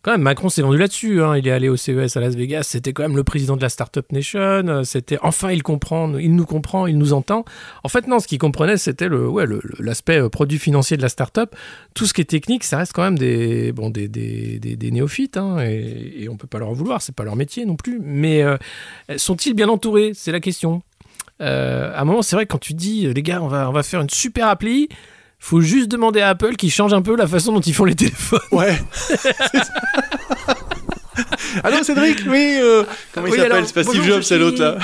Quand 0.04 0.12
même, 0.14 0.22
Macron 0.22 0.50
s'est 0.50 0.64
vendu 0.64 0.78
là-dessus. 0.80 1.22
hein. 1.22 1.38
Il 1.38 1.48
est 1.48 1.52
allé 1.52 1.70
au 1.70 1.76
CES 1.78 2.18
à 2.18 2.20
Las 2.20 2.36
Vegas. 2.36 2.64
C'était 2.64 2.92
quand 2.92 3.04
même 3.04 3.16
le 3.16 3.24
président 3.24 3.56
de 3.56 3.62
la 3.62 3.70
Startup 3.70 4.12
Nation. 4.12 4.40
Euh, 4.40 4.84
C'était 4.84 5.20
enfin 5.22 5.52
il 5.52 5.62
comprend, 5.62 6.18
il 6.18 6.36
nous 6.36 6.46
comprend, 6.46 6.88
il 6.88 6.98
nous 6.98 7.14
entend. 7.14 7.46
En 7.84 7.88
fait, 7.90 8.08
non, 8.08 8.20
ce 8.20 8.28
qu'il 8.28 8.40
comprenait, 8.40 8.78
c'était 8.78 9.08
le, 9.08 9.28
ouais, 9.30 9.46
l'aspect 9.80 10.20
euh, 10.20 10.30
produit 10.30 10.58
financier 10.58 10.98
de 10.98 11.04
la 11.04 11.10
startup. 11.10 11.56
Tout 11.94 12.08
ce 12.08 12.14
qui 12.16 12.22
est 12.22 12.26
technique, 12.26 12.64
ça 12.64 12.78
reste 12.80 12.94
quand 12.94 13.04
même 13.04 13.20
des, 13.20 13.72
bon, 13.74 13.92
des, 13.92 14.08
des, 14.08 14.58
des- 14.60 14.76
des 14.76 14.92
néophytes. 14.92 15.38
hein, 15.38 15.60
et, 15.62 16.24
et 16.24 16.30
on 16.30 16.36
peut 16.36 16.48
pas 16.48 16.58
leur 16.58 16.70
en 16.70 16.74
vouloir. 16.74 17.02
C'est 17.02 17.14
pas 17.16 17.24
leur 17.24 17.36
métier 17.36 17.66
non 17.66 17.76
plus. 17.76 18.00
Mais 18.04 18.42
euh, 18.42 18.58
sont-ils 19.18 19.54
bien 19.54 19.70
entourés? 19.70 20.14
C'est 20.16 20.32
la 20.32 20.40
question. 20.40 20.82
À 21.40 22.00
un 22.00 22.06
moment, 22.06 22.22
c'est 22.22 22.36
vrai 22.36 22.46
quand 22.46 22.60
tu 22.60 22.74
dis, 22.76 23.12
les 23.12 23.24
gars, 23.24 23.42
on 23.42 23.48
va, 23.48 23.68
on 23.68 23.72
va 23.72 23.82
faire 23.82 24.00
une 24.02 24.12
super 24.12 24.48
appli, 24.48 24.90
faut 25.44 25.60
juste 25.60 25.90
demander 25.90 26.22
à 26.22 26.30
Apple 26.30 26.56
qu'ils 26.56 26.72
changent 26.72 26.94
un 26.94 27.02
peu 27.02 27.18
la 27.18 27.28
façon 27.28 27.52
dont 27.52 27.60
ils 27.60 27.74
font 27.74 27.84
les 27.84 27.96
téléphones. 27.96 28.40
Ouais. 28.52 28.80
Allô, 31.64 31.84
Cédric 31.84 32.20
Oui. 32.28 32.58
euh, 32.60 32.84
comment 33.14 33.28
il 33.28 33.34
Oui, 33.34 33.38
s'appelle 33.40 33.64
C'est 33.66 33.74
pas 33.74 33.84
Steve 33.84 34.04
Jobs, 34.04 34.22
c'est 34.22 34.38
l'autre 34.38 34.62
là. 34.62 34.78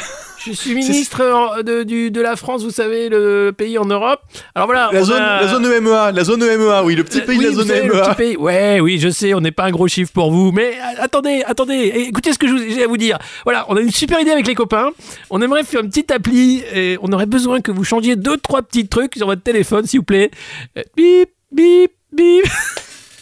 Je 0.46 0.52
suis 0.54 0.74
ministre 0.76 1.62
de, 1.64 1.84
du- 1.84 2.10
de 2.12 2.22
la 2.22 2.36
France, 2.36 2.64
vous 2.64 2.70
savez, 2.72 3.10
le 3.10 3.52
pays 3.58 3.78
en 3.78 3.86
Europe. 3.86 4.22
Alors 4.56 4.68
voilà. 4.68 4.90
La 4.94 5.02
on 5.02 5.04
zone, 5.04 5.22
a- 5.22 5.42
la 5.42 5.48
zone 5.48 5.66
EMEA, 5.66 6.12
la 6.14 6.24
zone 6.24 6.44
EMEA, 6.44 6.84
oui, 6.84 6.96
le 6.96 7.04
petit 7.04 7.22
pays 7.22 7.38
Oui, 7.38 7.46
de 7.46 7.50
la 7.50 7.56
vous 7.56 7.62
zone 7.64 7.72
E 7.72 7.74
le 7.88 7.94
EMEA. 7.96 8.02
petit 8.10 8.16
pays. 8.16 8.38
Ouais, 8.38 8.80
oui, 8.80 8.98
je 9.00 9.10
sais, 9.10 9.34
on 9.34 9.42
n'est 9.42 9.52
pas 9.52 9.66
un 9.66 9.72
gros 9.72 9.88
chiffre 9.88 10.12
pour 10.14 10.32
vous, 10.32 10.52
mais 10.52 10.74
euh, 10.76 11.02
attendez, 11.02 11.44
attendez, 11.46 11.92
écoutez 12.08 12.32
ce 12.34 12.38
que 12.40 12.48
j'ai 12.70 12.84
à 12.84 12.88
vous 12.88 12.98
dire. 12.98 13.18
Voilà, 13.44 13.66
on 13.70 13.76
a 13.76 13.82
une 13.82 13.92
super 13.92 14.20
idée 14.22 14.32
avec 14.32 14.48
les 14.48 14.56
copains. 14.56 14.92
On 15.30 15.42
aimerait 15.42 15.64
faire 15.64 15.82
une 15.82 15.90
petite 15.90 16.12
appli 16.12 16.64
et 16.74 16.98
on 17.02 17.12
aurait 17.12 17.26
besoin 17.26 17.60
que 17.62 17.72
vous 17.72 17.84
changiez 17.84 18.16
deux, 18.16 18.38
trois 18.38 18.62
petits 18.62 18.88
trucs 18.88 19.16
sur 19.16 19.26
votre 19.28 19.42
téléphone, 19.44 19.86
s'il 19.86 20.00
vous 20.00 20.06
plaît. 20.06 20.32
Euh, 20.78 20.84
Bip, 20.96 21.30
bip, 21.52 21.92
bip. 22.14 22.46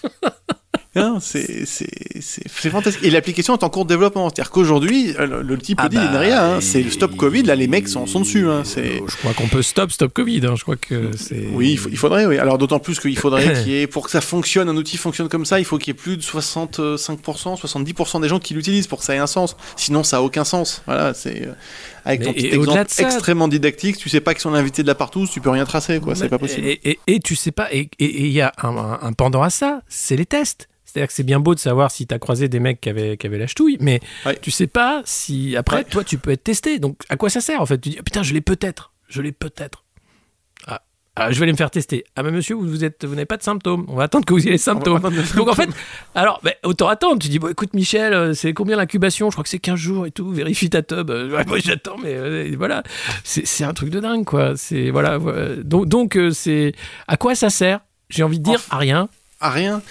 Hein, 0.95 1.17
c'est 1.21 1.65
fantastique. 2.49 3.03
Et 3.03 3.09
l'application 3.09 3.55
est 3.57 3.63
en 3.63 3.69
cours 3.69 3.85
de 3.85 3.89
développement. 3.89 4.29
C'est-à-dire 4.29 4.49
qu'aujourd'hui, 4.51 5.13
euh, 5.19 5.25
le, 5.27 5.41
le 5.41 5.57
type 5.57 5.79
Ah 5.81 5.89
dit, 5.89 5.97
il 5.97 6.03
bah, 6.05 6.11
n'est 6.13 6.17
rien. 6.17 6.41
hein. 6.53 6.57
et- 6.59 6.61
C'est 6.61 6.81
le 6.81 6.89
stop 6.89 7.15
Covid, 7.15 7.43
là, 7.43 7.55
les 7.55 7.67
mecs 7.67 7.87
sont, 7.87 8.05
sont 8.07 8.21
dessus. 8.21 8.47
hein. 8.49 8.61
C'est- 8.63 9.01
Je 9.07 9.17
crois 9.17 9.33
qu'on 9.33 9.47
peut 9.47 9.61
stop, 9.61 9.91
stop 9.91 10.13
Covid. 10.13 10.41
hein. 10.45 10.55
Je 10.55 10.63
crois 10.63 10.75
que. 10.77 11.11
Oui, 11.53 11.71
il, 11.71 11.77
faut- 11.77 11.89
il 11.89 11.97
faudrait, 11.97 12.25
oui. 12.25 12.37
Alors 12.37 12.57
d'autant 12.57 12.79
plus 12.79 12.99
qu'il 12.99 13.17
faudrait 13.17 13.53
qu'il 13.63 13.71
y 13.73 13.81
ait, 13.81 13.87
pour 13.87 14.05
que 14.05 14.11
ça 14.11 14.21
fonctionne, 14.21 14.69
un 14.69 14.77
outil 14.77 14.97
fonctionne 14.97 15.27
comme 15.29 15.45
ça, 15.45 15.59
il 15.59 15.65
faut 15.65 15.77
qu'il 15.77 15.89
y 15.89 15.95
ait 15.95 15.99
plus 15.99 16.17
de 16.17 16.21
65%, 16.21 17.59
70% 17.59 18.21
des 18.21 18.27
gens 18.29 18.39
qui 18.39 18.53
l'utilisent 18.53 18.87
pour 18.87 18.99
que 18.99 19.05
ça 19.05 19.15
ait 19.15 19.19
un 19.19 19.27
sens. 19.27 19.55
Sinon, 19.75 20.03
ça 20.03 20.17
a 20.17 20.21
aucun 20.21 20.43
sens. 20.43 20.81
Voilà, 20.85 21.13
c'est 21.13 21.43
euh, 21.47 21.51
avec 22.05 22.23
ton 22.23 22.33
petit 22.33 22.47
exemple 22.47 22.85
ça- 22.89 23.03
extrêmement 23.03 23.47
didactique, 23.47 23.97
tu 23.97 24.09
sais 24.09 24.21
pas 24.21 24.33
qu'ils 24.33 24.41
sont 24.41 24.53
invités 24.53 24.81
de 24.83 24.87
la 24.87 24.95
partout, 24.95 25.27
tu 25.27 25.41
peux 25.41 25.49
rien 25.49 25.65
tracer, 25.65 25.99
quoi. 25.99 26.15
C'est 26.15 26.29
pas 26.29 26.37
possible. 26.39 26.65
Et, 26.67 26.79
et- 26.91 26.99
et 27.07 27.19
tu 27.19 27.35
sais 27.35 27.51
pas, 27.51 27.67
et 27.73 27.89
il 27.99 28.27
y 28.27 28.41
a 28.41 28.53
un, 28.61 28.77
un- 28.77 28.99
un 29.01 29.13
pendant 29.13 29.41
à 29.41 29.49
ça, 29.49 29.81
c'est 29.89 30.15
les 30.15 30.25
tests. 30.25 30.67
C'est-à-dire 30.95 31.07
que 31.09 31.13
c'est 31.13 31.23
bien 31.23 31.41
beau 31.41 31.53
de 31.53 31.59
savoir 31.59 31.91
si 31.91 32.07
tu 32.07 32.15
as 32.15 32.19
croisé 32.19 32.47
des 32.47 32.61
mecs 32.61 32.79
qui 32.79 32.87
avaient, 32.89 33.17
qui 33.17 33.27
avaient 33.27 33.37
la 33.37 33.47
ch'touille, 33.47 33.75
mais 33.81 33.99
Ouais. 34.25 34.39
tu 34.41 34.49
sais 34.49 34.67
pas 34.67 35.01
si 35.03 35.57
après, 35.57 35.77
Ouais. 35.79 35.83
toi, 35.83 36.05
tu 36.05 36.17
peux 36.17 36.31
être 36.31 36.43
testé. 36.45 36.79
Donc, 36.79 36.95
à 37.09 37.17
quoi 37.17 37.29
ça 37.29 37.41
sert 37.41 37.61
en 37.61 37.65
fait? 37.65 37.77
Tu 37.79 37.89
dis, 37.89 37.95
putain, 37.97 38.23
je 38.23 38.33
l'ai 38.33 38.39
peut-être, 38.39 38.93
je 39.09 39.21
l'ai 39.21 39.33
peut-être. 39.33 39.83
Ah, 40.67 40.81
ah, 41.17 41.31
je 41.33 41.37
vais 41.39 41.43
aller 41.43 41.51
me 41.51 41.57
faire 41.57 41.69
tester. 41.69 42.05
Ah, 42.15 42.23
mais 42.23 42.31
monsieur, 42.31 42.55
vous, 42.55 42.65
vous 42.65 42.85
êtes, 42.85 43.03
vous 43.03 43.13
n'avez 43.15 43.25
pas 43.25 43.35
de 43.35 43.43
symptempmes. 43.43 43.83
On 43.89 43.95
va 43.95 44.03
attendre 44.03 44.23
que 44.25 44.33
vous 44.33 44.39
ayez 44.39 44.51
les 44.51 44.57
symptômes. 44.57 45.01
Donc, 45.35 45.49
en 45.49 45.53
fait, 45.53 45.69
alors, 46.15 46.39
ben, 46.43 46.53
autant 46.63 46.87
attendre. 46.87 47.21
Tu 47.21 47.27
dis, 47.27 47.39
bon, 47.39 47.49
écoute, 47.49 47.73
Michel, 47.73 48.13
euh, 48.13 48.33
c'est 48.33 48.53
combien 48.53 48.77
l'incubation? 48.77 49.29
Je 49.29 49.35
crois 49.35 49.43
que 49.43 49.49
c'est 49.49 49.59
15 49.59 49.75
jours 49.77 50.05
et 50.05 50.11
tout. 50.11 50.29
Vérifie 50.31 50.69
ta 50.69 50.81
tub. 50.81 51.09
Euh, 51.09 51.29
ouais, 51.35 51.43
moi, 51.45 51.57
j'attends, 51.59 51.97
mais 52.01 52.13
euh, 52.15 52.55
voilà. 52.57 52.83
C'est 53.25 53.45
c'est 53.45 53.65
un 53.65 53.73
truc 53.73 53.89
de 53.89 53.99
dingue, 53.99 54.23
quoi. 54.23 54.53
C'est, 54.55 54.91
voilà. 54.91 55.17
voilà. 55.17 55.55
Donc, 55.57 55.87
donc 55.87 56.15
euh, 56.15 56.31
c'est. 56.31 56.71
À 57.09 57.17
quoi 57.17 57.35
ça 57.35 57.49
sert? 57.49 57.81
J'ai 58.09 58.23
envie 58.23 58.39
de 58.39 58.43
dire, 58.45 58.61
à 58.69 58.77
rien. 58.77 59.09
Rien. 59.49 59.81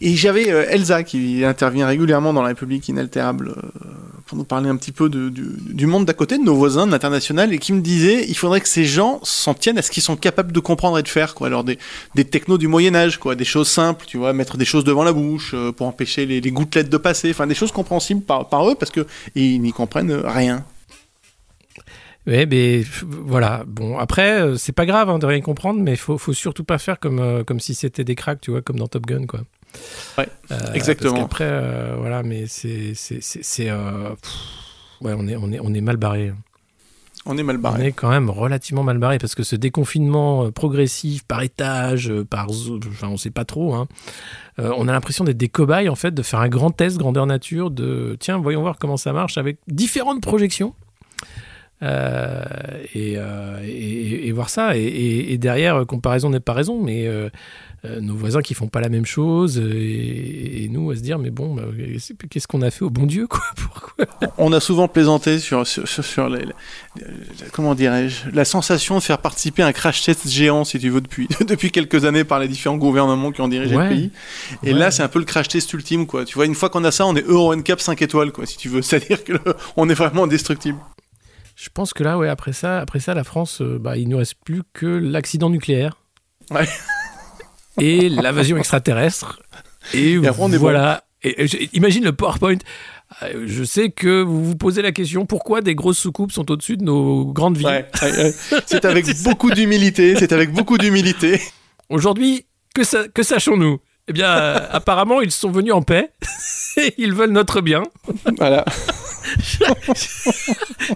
Et 0.00 0.14
j'avais 0.16 0.50
euh, 0.50 0.66
Elsa 0.68 1.02
qui 1.02 1.44
intervient 1.44 1.86
régulièrement 1.86 2.32
dans 2.32 2.42
la 2.42 2.48
République 2.48 2.88
inaltérable 2.88 3.50
euh, 3.56 3.88
pour 4.26 4.38
nous 4.38 4.44
parler 4.44 4.68
un 4.68 4.76
petit 4.76 4.92
peu 4.92 5.08
du, 5.08 5.86
monde 5.86 6.06
d'à 6.06 6.14
côté, 6.14 6.38
de 6.38 6.42
nos 6.42 6.54
voisins, 6.54 6.86
de 6.86 6.92
l'international, 6.92 7.52
et 7.52 7.58
qui 7.58 7.72
me 7.72 7.80
disait 7.80 8.24
il 8.28 8.36
faudrait 8.36 8.60
que 8.60 8.68
ces 8.68 8.84
gens 8.84 9.20
s'en 9.22 9.54
tiennent 9.54 9.78
à 9.78 9.82
ce 9.82 9.90
qu'ils 9.90 10.02
sont 10.02 10.16
capables 10.16 10.52
de 10.52 10.60
comprendre 10.60 10.98
et 10.98 11.02
de 11.02 11.08
faire, 11.08 11.34
quoi. 11.34 11.48
Alors 11.48 11.64
des, 11.64 11.78
des 12.14 12.24
technos 12.24 12.58
du 12.58 12.68
Moyen 12.68 12.94
Âge, 12.94 13.18
quoi, 13.18 13.34
des 13.34 13.44
choses 13.44 13.68
simples, 13.68 14.04
tu 14.06 14.16
vois, 14.16 14.32
mettre 14.32 14.56
des 14.56 14.64
choses 14.64 14.84
devant 14.84 15.04
la 15.04 15.12
bouche 15.12 15.52
euh, 15.54 15.72
pour 15.72 15.86
empêcher 15.86 16.26
les, 16.26 16.40
les 16.40 16.50
gouttelettes 16.50 16.90
de 16.90 16.96
passer, 16.96 17.30
enfin 17.30 17.46
des 17.46 17.54
choses 17.54 17.72
compréhensibles 17.72 18.22
par, 18.22 18.48
par 18.48 18.68
eux 18.68 18.74
parce 18.74 18.90
que 18.90 19.06
ils 19.34 19.60
n'y 19.60 19.72
comprennent 19.72 20.12
rien. 20.24 20.64
Ouais, 22.26 22.46
mais 22.46 22.80
f- 22.80 23.04
voilà. 23.06 23.64
Bon, 23.66 23.98
après, 23.98 24.40
euh, 24.40 24.56
c'est 24.56 24.72
pas 24.72 24.86
grave 24.86 25.10
hein, 25.10 25.18
de 25.18 25.26
rien 25.26 25.40
comprendre, 25.42 25.80
mais 25.80 25.94
faut, 25.96 26.16
faut 26.18 26.32
surtout 26.32 26.64
pas 26.64 26.78
faire 26.78 26.98
comme, 26.98 27.18
euh, 27.18 27.44
comme 27.44 27.60
si 27.60 27.74
c'était 27.74 28.04
des 28.04 28.14
cracks, 28.14 28.40
tu 28.40 28.50
vois, 28.50 28.62
comme 28.62 28.76
dans 28.78 28.86
Top 28.88 29.04
Gun, 29.06 29.26
quoi. 29.26 29.40
Ouais, 30.18 30.28
Euh, 30.50 30.72
exactement. 30.72 31.26
Parce 31.26 31.40
euh, 31.42 31.96
voilà, 31.98 32.22
mais 32.22 32.46
c'est. 32.46 32.92
c'est, 32.94 33.70
ouais, 33.70 35.14
on 35.16 35.26
est, 35.28 35.36
on, 35.36 35.52
est, 35.52 35.60
on 35.60 35.74
est 35.74 35.80
mal 35.80 35.96
barré. 35.96 36.32
On 37.26 37.36
est 37.38 37.42
mal 37.42 37.56
On 37.56 37.60
barré. 37.60 37.86
est 37.88 37.92
quand 37.92 38.10
même 38.10 38.28
relativement 38.28 38.82
mal 38.82 38.98
barré 38.98 39.18
parce 39.18 39.34
que 39.34 39.42
ce 39.42 39.56
déconfinement 39.56 40.50
progressif 40.52 41.24
par 41.24 41.42
étage, 41.42 42.12
par 42.28 42.48
enfin 42.50 43.08
on 43.08 43.16
sait 43.16 43.30
pas 43.30 43.46
trop, 43.46 43.72
hein, 43.74 43.88
euh, 44.58 44.70
on 44.76 44.88
a 44.88 44.92
l'impression 44.92 45.24
d'être 45.24 45.38
des 45.38 45.48
cobayes 45.48 45.88
en 45.88 45.94
fait, 45.94 46.12
de 46.12 46.22
faire 46.22 46.40
un 46.40 46.48
grand 46.50 46.70
test 46.70 46.98
grandeur 46.98 47.24
nature, 47.24 47.70
de 47.70 48.14
tiens 48.20 48.36
voyons 48.38 48.60
voir 48.60 48.76
comment 48.78 48.98
ça 48.98 49.14
marche 49.14 49.38
avec 49.38 49.56
différentes 49.68 50.20
projections. 50.20 50.74
Euh, 51.84 52.42
et, 52.94 53.14
euh, 53.18 53.58
et- 53.62 54.28
et 54.28 54.32
voir 54.32 54.48
ça 54.48 54.74
et, 54.74 55.36
derrière 55.38 55.76
euh, 55.76 55.84
comparaison 55.84 56.30
n'est 56.30 56.40
pas 56.40 56.54
raison 56.54 56.82
mais 56.82 57.06
euh, 57.06 57.28
nos 58.00 58.14
voisins 58.14 58.40
qui 58.40 58.54
font 58.54 58.68
pas 58.68 58.80
la 58.80 58.88
même 58.88 59.04
chose 59.04 59.58
et, 59.58 60.68
nous 60.70 60.90
à 60.90 60.96
se 60.96 61.02
dire 61.02 61.18
mais 61.18 61.28
bon 61.30 61.54
bah, 61.54 61.64
qu'est-ce 62.30 62.46
qu'on 62.48 62.62
a 62.62 62.70
fait 62.70 62.84
au 62.84 62.90
bon 62.90 63.04
Dieu 63.04 63.26
quoi 63.26 63.42
pourquoi 63.56 64.06
On 64.38 64.52
a 64.54 64.60
souvent 64.60 64.88
plaisanté 64.88 65.38
sur, 65.38 65.66
sur, 65.66 66.28
les- 66.30 66.46
les- 66.46 66.52
comment 67.52 67.74
dirais-je, 67.74 68.30
la 68.32 68.46
sensation 68.46 68.96
de 68.96 69.02
faire 69.02 69.18
participer 69.18 69.62
à 69.62 69.66
un 69.66 69.72
crash 69.72 70.02
test 70.02 70.26
géant, 70.28 70.64
si 70.64 70.78
tu 70.78 70.88
veux, 70.88 71.00
depuis, 71.02 71.28
depuis 71.46 71.70
quelques 71.70 72.04
années 72.06 72.24
par 72.24 72.38
les 72.38 72.48
différents 72.48 72.78
gouvernements 72.78 73.30
qui 73.32 73.40
ont 73.42 73.48
dirigé 73.48 73.76
Ouais. 73.76 73.84
le 73.84 73.94
pays. 73.94 74.10
Et 74.62 74.72
Ouais. 74.72 74.78
là, 74.78 74.90
c'est 74.90 75.02
un 75.02 75.08
peu 75.08 75.18
le 75.18 75.24
crash 75.26 75.48
test 75.48 75.72
ultime, 75.74 76.06
quoi. 76.06 76.24
Tu 76.24 76.34
vois, 76.34 76.46
une 76.46 76.54
fois 76.54 76.70
qu'on 76.70 76.84
a 76.84 76.90
ça, 76.90 77.04
on 77.06 77.14
est 77.14 77.26
Euro 77.26 77.54
NCAP 77.54 77.80
5 77.80 78.00
étoiles, 78.02 78.32
quoi, 78.32 78.46
si 78.46 78.56
tu 78.56 78.68
veux. 78.68 78.80
C'est-à-dire 78.82 79.22
que 79.24 79.32
le- 79.32 79.40
on 79.76 79.88
est 79.88 79.94
vraiment 79.94 80.24
indestructible. 80.24 80.78
Je 81.64 81.70
pense 81.72 81.94
que 81.94 82.04
là, 82.04 82.18
ouais, 82.18 82.28
après 82.28 82.52
ça, 82.52 82.78
après 82.80 83.00
ça, 83.00 83.14
la 83.14 83.24
France, 83.24 83.62
euh, 83.62 83.78
bah, 83.80 83.96
il 83.96 84.06
ne 84.10 84.16
reste 84.16 84.34
plus 84.44 84.60
que 84.74 84.84
l'accident 84.84 85.48
nucléaire. 85.48 85.96
Ouais. 86.50 86.68
Et 87.80 88.10
l'invasion 88.10 88.58
extraterrestre. 88.58 89.40
Et, 89.94 90.16
après, 90.26 90.42
on 90.42 90.52
est 90.52 90.58
voilà. 90.58 91.04
Et, 91.22 91.42
et 91.44 91.48
je- 91.48 91.56
imagine 91.72 92.04
le 92.04 92.12
PowerPoint. 92.12 92.58
Euh, 93.22 93.44
Je 93.46 93.64
sais 93.64 93.88
que 93.90 94.20
vous 94.20 94.44
vous 94.44 94.56
posez 94.56 94.82
la 94.82 94.92
question 94.92 95.24
pourquoi 95.24 95.62
des 95.62 95.74
grosses 95.74 95.96
soucoupes 95.98 96.32
sont 96.32 96.50
au-dessus 96.50 96.76
de 96.76 96.84
nos 96.84 97.24
grandes 97.32 97.56
villes? 97.56 97.66
Ouais, 97.68 97.86
ouais, 98.02 98.12
ouais. 98.24 98.34
C'est 98.66 98.84
avec 98.84 99.06
beaucoup 99.24 99.50
d'humilité, 99.50 100.16
c'est 100.16 100.32
avec 100.32 100.52
beaucoup 100.52 100.76
d'humilité. 100.76 101.40
Aujourd'hui, 101.88 102.44
que, 102.74 102.84
sa- 102.84 103.08
que 103.08 103.22
sachons-nous? 103.22 103.78
Eh 104.08 104.12
bien, 104.12 104.28
euh, 104.36 104.58
apparemment, 104.70 105.20
ils 105.22 105.30
sont 105.30 105.50
venus 105.50 105.72
en 105.72 105.82
paix. 105.82 106.10
Et 106.76 106.92
ils 106.98 107.14
veulent 107.14 107.30
notre 107.30 107.60
bien. 107.60 107.82
Voilà. 108.36 108.64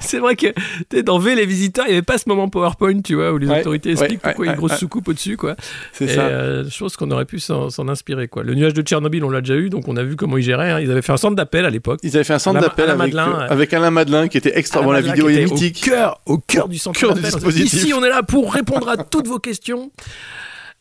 C'est 0.01 0.19
vrai 0.19 0.37
que 0.37 0.49
t'es 0.89 1.03
dans 1.03 1.19
V 1.19 1.35
les 1.35 1.47
visiteurs, 1.47 1.87
il 1.87 1.91
n'y 1.91 1.95
avait 1.95 2.03
pas 2.03 2.19
ce 2.19 2.29
moment 2.29 2.49
PowerPoint, 2.49 3.01
tu 3.01 3.15
vois, 3.15 3.33
où 3.33 3.39
les 3.39 3.47
Ouais, 3.47 3.61
autorités 3.61 3.93
expliquent 3.93 4.25
ouais, 4.25 4.31
pourquoi 4.33 4.45
il 4.45 4.49
y 4.49 4.51
a 4.51 4.53
une 4.55 4.59
grosse 4.59 4.77
soucoupe 4.77 5.09
au-dessus, 5.09 5.37
quoi. 5.37 5.57
C'est 5.93 6.09
ça. 6.09 6.23
euh, 6.23 6.69
chose 6.69 6.97
qu'on 6.97 7.11
aurait 7.11 7.25
pu 7.25 7.39
s'en 7.39 7.71
inspirer, 7.89 8.29
quoi. 8.29 8.43
Le 8.43 8.55
nuage 8.55 8.75
de 8.75 8.83
Tchernobyl, 8.83 9.25
on 9.25 9.31
l'a 9.31 9.41
déjà 9.41 9.55
eu, 9.55 9.71
donc 9.71 9.89
on 9.89 9.97
a 9.97 10.03
vu 10.03 10.17
comment 10.17 10.37
ils 10.37 10.43
géraient. 10.43 10.71
hein. 10.73 10.81
Ils 10.81 10.91
avaient 10.91 11.01
fait 11.03 11.13
un 11.13 11.17
centre 11.17 11.37
d'appel 11.37 11.65
à 11.65 11.71
l'époque. 11.71 12.01
Ils 12.03 12.15
avaient 12.17 12.25
fait 12.25 12.35
un 12.35 12.39
centre 12.39 12.61
d'appel 12.61 12.91
avec, 12.91 13.15
euh, 13.15 13.47
avec 13.49 13.73
Alain 13.73 13.91
Madelin 13.91 14.29
qui 14.29 14.37
était 14.37 14.59
extra. 14.59 14.83
Bon, 14.83 14.93
la 14.93 15.01
vidéo 15.01 15.29
est 15.29 15.45
mythique. 15.45 15.83
Au 15.87 15.91
cœur, 15.91 16.21
au 16.27 16.39
cœur 16.39 16.69
du 16.69 16.79
centre 16.79 17.01
d'appel. 17.15 17.63
Ici, 17.63 17.93
on 17.95 18.05
est 18.05 18.11
là 18.11 18.23
pour 18.23 18.53
répondre 18.53 18.89
à 18.89 18.97
toutes 18.97 19.27
vos 19.29 19.39
questions. 19.39 19.91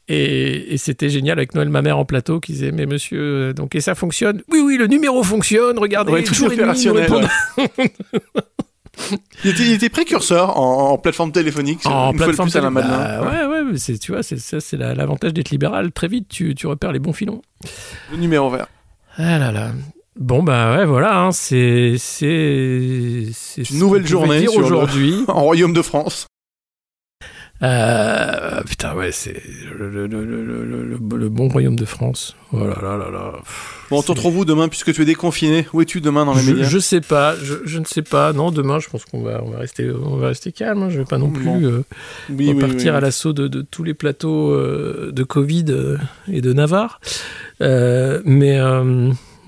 Et, 0.10 0.74
et 0.74 0.78
c'était 0.78 1.10
génial 1.10 1.38
avec 1.38 1.54
Noël, 1.54 1.70
ma 1.70 1.82
mère 1.82 1.98
en 1.98 2.06
plateau, 2.06 2.40
qui 2.40 2.54
disait 2.54 2.72
Mais 2.72 2.86
monsieur, 2.86 3.20
euh, 3.20 3.54
donc, 3.54 3.76
et 3.76 3.82
ça 3.82 3.94
fonctionne? 3.96 4.42
Oui, 4.50 4.60
oui, 4.64 4.78
le 4.78 4.88
numéro 4.88 5.22
fonctionne, 5.24 5.78
regardez, 5.78 6.12
Ouais, 6.14 6.24
nous 6.24 6.44
opérationnel. 6.46 7.04
répondons. 7.04 7.28
Il 9.44 9.52
était, 9.52 9.62
il 9.64 9.74
était 9.74 9.90
précurseur 9.90 10.58
en, 10.58 10.90
en 10.94 10.98
plateforme 10.98 11.32
téléphonique. 11.32 11.86
En 11.86 12.12
une 12.12 12.18
fois 12.18 12.26
de 12.28 12.32
plateforme 12.32 12.50
plus, 12.50 12.60
télé- 12.60 12.70
Madelin. 12.72 12.98
bah, 12.98 13.22
ouais, 13.30 13.46
ouais, 13.46 13.64
mais 13.72 13.78
c'est, 13.78 14.00
tu 14.00 14.12
vois, 14.12 14.24
c'est, 14.24 14.40
ça, 14.40 14.60
c'est 14.60 14.76
la- 14.76 14.96
l'avantage 14.96 15.34
d'être 15.34 15.52
libéral. 15.52 15.92
Très 15.92 16.08
vite, 16.08 16.28
tu, 16.30 16.56
tu 16.56 16.66
repères 16.66 16.92
les 16.92 16.98
bons 17.00 17.14
filons. 17.14 17.44
Le 18.12 18.18
numéro 18.18 18.50
vert. 18.50 18.66
Ah 19.18 19.38
là 19.38 19.52
là. 19.52 19.72
Bon, 20.20 20.42
bah 20.42 20.76
ouais, 20.78 20.86
voilà, 20.86 21.20
hein, 21.20 21.32
c'est. 21.32 21.94
C'est. 22.00 23.28
c'est 23.34 23.64
ce 23.66 23.74
Une 23.74 23.80
nouvelle 23.80 24.02
qu'on 24.02 24.24
pouvait 24.24 24.40
journée 24.40 24.46
le- 24.46 24.50
aujourd'hui. 24.66 25.16
En 25.28 25.42
Royaume 25.44 25.74
de 25.74 25.82
France. 25.84 26.26
Euh, 27.64 28.62
putain, 28.64 28.94
ouais, 28.94 29.12
c'est 29.12 29.42
le, 29.78 29.90
le, 29.90 30.06
le, 30.06 31.18
le, 31.18 31.30
bon 31.30 31.48
royaume 31.48 31.76
de 31.76 31.86
France. 31.86 32.36
Oh 32.54 32.60
là 32.60 32.78
là 32.82 32.98
là 32.98 33.10
là. 33.12 33.34
Bon, 33.90 33.98
on 33.98 34.02
te 34.04 34.12
retrouve 34.12 34.38
où 34.38 34.46
demain 34.46 34.68
puisque 34.68 34.94
tu 34.94 35.02
es 35.02 35.06
déconfiné? 35.06 35.68
Où 35.74 35.82
es-tu 35.82 36.00
demain 36.00 36.26
dans 36.26 36.36
les 36.36 36.42
je, 36.42 36.52
médias? 36.52 36.68
Je 36.68 36.78
sais 36.78 37.02
pas, 37.02 37.36
je, 37.36 37.56
je, 37.66 37.80
ne 37.80 37.86
sais 37.86 38.04
pas. 38.04 38.32
Non, 38.32 38.52
demain, 38.52 38.78
je 38.80 38.90
pense 38.90 39.06
qu'on 39.06 39.22
va, 39.22 39.42
on 39.44 39.50
va, 39.50 39.58
rester, 39.60 39.90
on 39.90 40.18
va 40.18 40.28
rester 40.28 40.52
calme. 40.52 40.84
Hein. 40.84 40.90
Je 40.90 41.00
vais 41.00 41.06
pas 41.06 41.18
non 41.18 41.32
plus 41.32 41.66
euh, 41.66 41.82
oui, 42.30 42.54
repartir 42.54 42.94
à 42.94 43.02
l'assaut 43.02 43.34
de, 43.34 43.48
de, 43.48 43.62
tous 43.64 43.84
les 43.84 43.96
plateaux 43.96 44.52
euh, 44.52 45.12
de 45.12 45.24
Covid 45.24 45.66
euh, 45.70 45.98
et 46.32 46.42
de 46.42 46.54
Navarre. 46.54 47.00
Euh, 47.62 48.22
mais. 48.24 48.60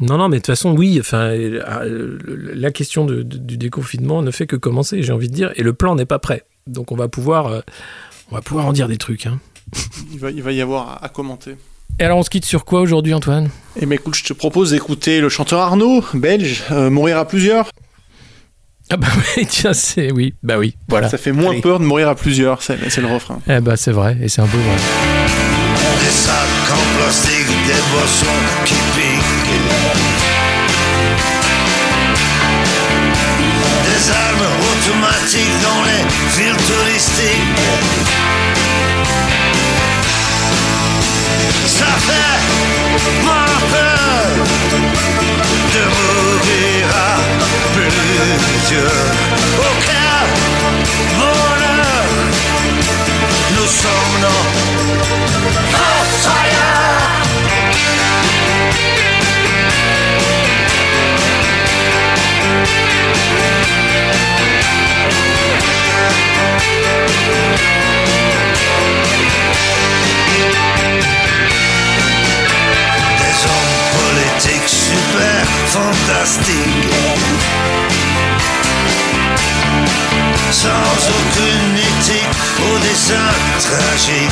Non, 0.02 0.18
non, 0.18 0.30
mais 0.30 0.38
de 0.38 0.40
toute 0.40 0.48
façon, 0.48 0.76
oui. 0.78 0.98
Enfin, 0.98 1.34
la 1.36 2.72
question 2.72 3.06
de, 3.06 3.22
du 3.22 3.58
déconfinement 3.58 4.22
ne 4.22 4.32
fait 4.32 4.48
que 4.48 4.56
commencer, 4.56 5.04
j'ai 5.04 5.12
envie 5.12 5.28
de 5.28 5.34
dire, 5.34 5.52
et 5.58 5.62
le 5.62 5.74
plan 5.74 5.96
n'est 5.96 6.06
pas 6.06 6.20
prêt. 6.20 6.46
Donc, 6.70 6.92
on 6.92 6.96
va 6.96 7.08
pouvoir, 7.08 7.64
on 8.32 8.36
va 8.36 8.42
pouvoir 8.42 8.66
en 8.66 8.74
dire 8.74 8.88
des 8.88 8.98
trucs. 8.98 9.26
Hein. 9.26 9.40
Il, 10.12 10.20
va, 10.20 10.32
il 10.32 10.42
va 10.42 10.52
y 10.52 10.62
avoir 10.62 11.04
à 11.04 11.10
commenter. 11.10 11.56
Et 12.00 12.04
alors 12.06 12.18
on 12.18 12.24
se 12.24 12.30
quitte 12.30 12.46
sur 12.46 12.64
quoi 12.64 12.80
aujourd'hui 12.80 13.14
Antoine? 13.14 13.50
Eh 13.76 13.86
bien 13.86 13.96
écoute, 13.96 14.16
je 14.16 14.24
te 14.24 14.32
propose 14.34 14.72
d'écouter 14.72 15.20
le 15.20 15.28
chanteur 15.28 15.60
Arnaud, 15.60 16.02
belge, 16.14 16.64
euh, 16.72 16.90
Mourir 16.90 17.18
à 17.18 17.26
plusieurs. 17.26 17.70
Ah 18.90 18.98
bah 18.98 19.08
oui, 19.38 19.46
tiens, 19.50 19.74
c'est... 19.74 20.12
Oui, 20.12 20.34
bah 20.42 20.58
oui, 20.58 20.76
voilà. 20.88 21.10
Ça 21.10 21.18
fait 21.18 21.34
moins 21.34 21.52
Allez. 21.52 21.62
peur 21.62 21.80
de 21.80 21.86
mourir 21.86 22.08
à 22.08 22.16
plusieurs, 22.16 22.62
c'est, 22.62 22.90
c'est 22.90 23.02
le 23.02 23.08
refrain. 23.08 23.40
Eh 23.50 23.60
bah 23.60 23.76
c'est 23.76 23.92
vrai, 23.92 24.18
et 24.22 24.30
c'est 24.30 24.42
un 24.42 24.48
peu 24.48 24.58
vrai. 24.58 24.76
Des 26.00 26.10
sacs 26.10 26.72
en 26.72 26.98
plastique, 26.98 27.48
des 27.68 27.82
boissons 27.92 28.26
qui 28.66 28.76
plusieurs. 48.70 48.92
Aucun 49.58 50.26
bonheur, 51.18 52.06
nous 53.56 53.68
sommes 53.68 54.22
dans 54.22 54.50
Des 73.18 73.38
hommes 73.46 73.80
politiques 74.00 74.68
super 74.68 75.46
fantastiques 75.68 77.39
sans 80.52 81.10
aucune 81.10 81.78
éthique, 81.78 82.38
au 82.58 82.80
dessin 82.80 83.30
tragique. 83.60 84.32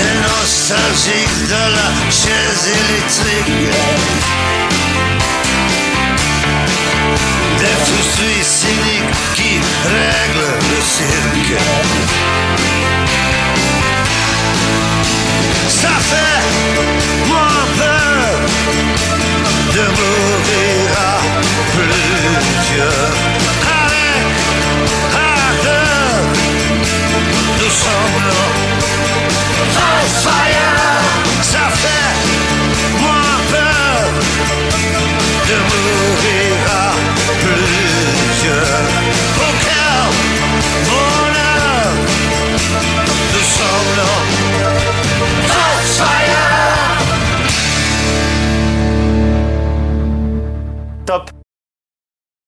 Et 0.00 0.16
nostalgique 0.22 1.38
de 1.48 1.62
la 1.76 1.88
chaise 2.10 2.64
électrique. 2.82 3.72
Des 7.58 7.76
frustrés 7.84 8.42
cyniques 8.42 9.16
qui 9.34 9.52
règlent 9.84 10.54
le 10.70 10.80
cirque. 10.82 11.60
Ça 15.68 15.94
fait 16.10 17.28
moins 17.28 17.66
peur 17.76 18.40
de 19.74 19.84
vous. 19.96 20.35